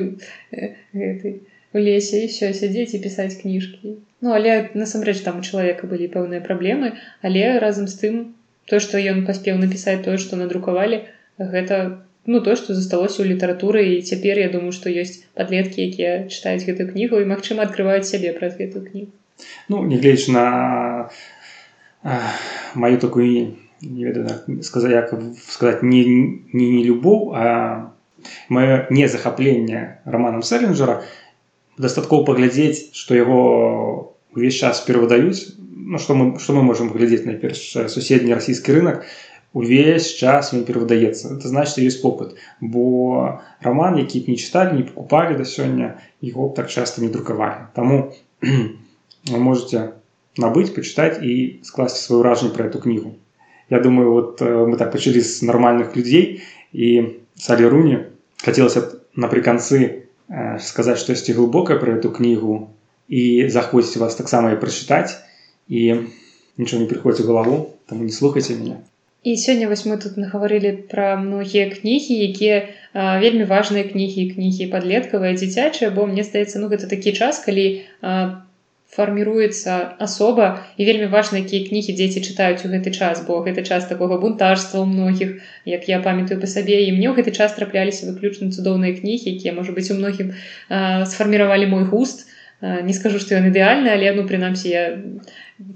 [0.51, 1.39] э, гэтай
[1.73, 6.11] у лесе і все сядзець і пісаць кніжкі Ну але насамрэч там у чалавека былі
[6.11, 6.93] пэўныя праблемы
[7.23, 8.15] але разам з тым
[8.69, 11.03] то што ён паспеў напісаць тое што надрукавалі
[11.37, 11.79] гэта
[12.25, 16.63] ну то што засталося ў літаратуры і цяпер я думаю што ёсць падлеткі якія чытаюць
[16.67, 19.11] гэтую кнігу і магчыма адкрываюць сябе праз гэтую кнігу
[19.67, 20.45] ну нягледзячы на
[22.03, 22.31] а,
[22.75, 25.11] маю такую не ведаю сказаць як
[25.49, 27.91] сказаць не не, не любоў а
[28.47, 31.03] маё незахапленне романам селлінджера
[31.77, 33.41] дастаткова паглядзець што яго
[34.35, 37.61] увесь час перавыдаюць ну што мы што мы можемм глядзець найперш
[37.91, 39.07] суседні расійскі рынок
[39.53, 44.85] увесь час ён перавыдаецца это значит ёсць попыт бо роман які б не чыталі не
[44.87, 47.69] покупалі да сёння его так часто не друкавалі.
[47.73, 48.13] Таму
[49.31, 49.93] вы можете
[50.37, 53.13] набыць пачытаць і скласці свае ўражанне про эту кнігу
[53.69, 56.41] я думаю вот э, мы так пачалі з нармальных людзей
[56.73, 57.97] і салі руні
[58.41, 59.77] хацелася напрыканцы
[60.29, 62.73] э, сказаць штосьці глыбокае про эту кнігу
[63.07, 65.21] і захвоціць вас таксама і прачытаць
[65.67, 65.83] і
[66.57, 67.59] нічого не прыходзіць у галаву
[67.89, 68.81] таму не слухайце мяне
[69.23, 72.55] І сёння вось мы тут нагаварылі пра многія кнігі, якія
[73.23, 77.63] вельмі важныя кнігі, кнігі падлеткавыя, дзіцячыя, бо мне здаецца, ну гэта такі час, калі
[78.01, 78.43] а,
[78.91, 83.87] фарміруецца асоба і вельмі важна, якія кнігі дзеці чытаюць у гэты час, бо гэты час
[83.87, 88.11] такога бунтарства ў многіх, як я памятаю па сабе і мне ў гэты час трапляліся
[88.11, 90.35] выключна цудоўныя кнігі, якія можа быць у многім
[90.67, 92.27] а, сфарміравалі мой густ.
[92.27, 94.83] А, Не скажу, што ён ідэальны, але ну прынамсі я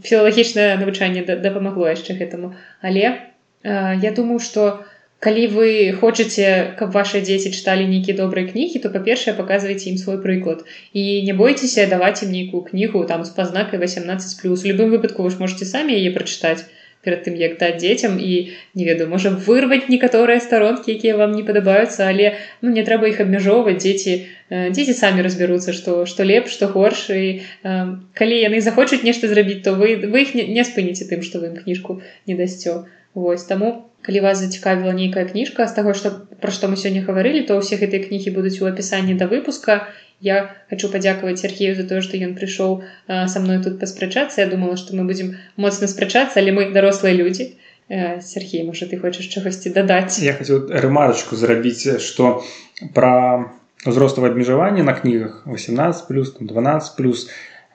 [0.03, 2.53] філалагічнае навучанне да- дапамагло яшчэ гэтаму.
[2.82, 3.28] Але
[3.63, 4.86] Э, я думаю что
[5.19, 5.69] калі вы
[5.99, 10.61] хочаце каб ваши дзеці чыталі нейкія добрыя кнігі то па-першае паказвайце ім свой прыклад.
[10.93, 14.63] І не бойцеся даваць ім нейкую кнігу там з пазнакай 18 плюс.
[14.63, 16.69] Любым выпадку вы ж можете самі яе прачытаць
[17.08, 18.34] перад тым як даць дзецям і
[18.76, 23.24] не ведаю можа вырваць некаторыя старонкі якія вам не падабаюцца але ну не трэба іх
[23.24, 27.80] абмяжоўваць дзеці э, дзеці самі разбяруцца што што лепш што горш і э,
[28.20, 31.53] калі яны захочуць нешта зрабіць то вы вы іх не, не спыніце тым што вы
[31.53, 32.84] ім кніжку не дасцё
[33.18, 33.70] Вось таму
[34.05, 36.12] калі вас зацікавіла нейкая кніжка з таго што
[36.43, 39.80] пра што мы сёння гаварылі то ўсе гэтыя кнігі будуць у апісанні да выпуска
[40.20, 44.47] я хочу падзякаваць Сергею за тое што ён прыйшоў а, са мной тут паспрачацца я
[44.47, 47.53] думала што мы будзем моцна спрачацца але мы дарослыя людзі
[47.89, 52.43] Э, Сергей можа ты хочаш чагосьці дадаць я хацеў рэмарачку зрабіць што
[52.91, 53.47] пра
[53.88, 57.30] узроставае абмежаванне на кнігах 18 плюс там 12 плюс.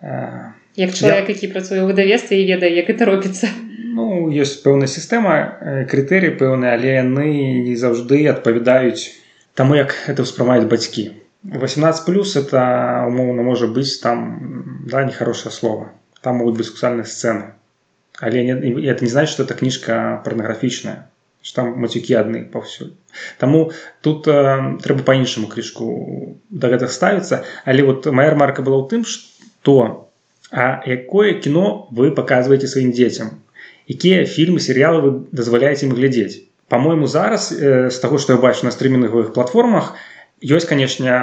[0.04, 3.48] Э, як чалавек які працуе ў выдавестве і ведае як это робіцца
[3.96, 9.16] Ну ёсць пэўная сістэма э, крытэрыі пэўныя але яны не заўжды адпавядаюць
[9.56, 11.08] таму як это ўспрымаюць бацькі
[11.44, 15.90] 18 плюс это умоўна можа быць там да нехарошае слово.
[16.22, 17.52] Там могуць быць сексуальныя сцэны
[18.22, 21.08] але не, это не значит что это кніжка парнаграфічная
[21.42, 22.92] что там мацюкі адны паўсюль
[23.38, 28.88] Таму тут э, трэба па-іншаму крышку да гэтых ставіцца але вот моя ремарка была ў
[28.88, 30.08] тым что
[30.52, 33.42] а якое кіно вы паказваеце сваім дзецям
[33.88, 36.46] якія фільмы серыялы вы дазваляеце ім глядзець?
[36.68, 39.96] По-мойму зараз э, з таго што я бачу на стрымінгавых платформах
[40.42, 41.14] ёсць канешне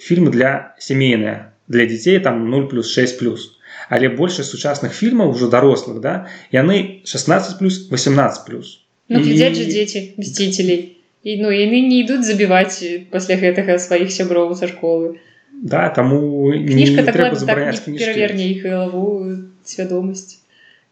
[0.00, 3.54] фільмы для сямейныя для дзяцей там 0 плюс 6 плюс.
[3.88, 8.80] Але большасць сучасных фільмаў ужо дарослых да яны 16 плюс 18 плюс.
[9.08, 12.80] Ну глядзяць жа дзеці мсцителей і ну яны не ідуць забіваць
[13.12, 15.20] пасля гэтага сваіх сяброў са школы.
[15.52, 20.40] Да таму кніжка так, так, пераверне іх галаву свядомасць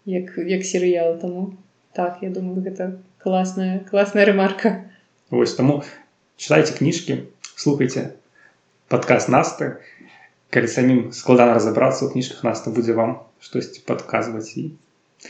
[0.04, 1.56] як як серыял таму
[1.92, 4.84] так я думаю гэта класная класная рэмарка
[5.30, 5.82] Вось таму
[6.36, 7.24] чытайце кніжкі
[7.55, 8.11] слухайце
[8.91, 9.77] падказ насты
[10.51, 14.71] калі самім складана разабрацца ў кніжках наста будзе вам штосьці падказваць і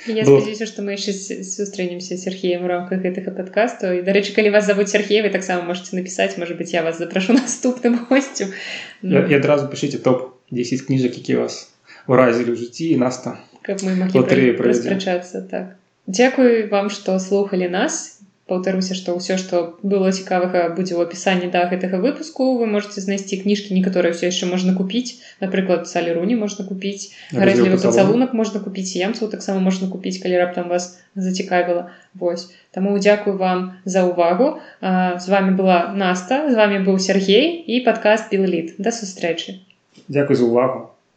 [0.07, 3.91] І я Было- спадзяюся што мы яшчэ с- сустрэнемся з Сергеем у рамках гэтага падкасту
[3.91, 7.33] і дарэчы калі вас завуць Сергей вы таксама можете напісаць можа быть я вас запрашу
[7.35, 8.55] наступным госцем
[9.03, 11.67] я, я адразу пішыце топ 10 кніжак які вас
[12.07, 13.35] уразілі ў жыцці і наста
[13.67, 14.95] каб мы маглі Латарэю пра- правядзем.
[14.95, 15.75] распрачацца так
[16.07, 18.14] Дзякую вам што слухали нас
[18.46, 23.40] паўтаруся што ўсё што было цікавага будзе ў апісанні да гэтага выпуску вы можете знайсці
[23.42, 25.18] кніжкі некаторыя ўсё яшчэ можна купіць.
[25.42, 30.94] Напрыклад салеруні можна купіць гарэзлівы пацалунак можна купіць ямцаў таксама можна купіць калі раптам вас
[31.14, 31.90] зацікавіла.
[32.14, 32.48] Вось.
[32.70, 37.82] Таму дзякую вам за ўвагу а, з вами была наста з вами быў Сергей і
[37.82, 39.58] падкаст білліт да сустрэчы.
[40.08, 40.95] Дякую за увагу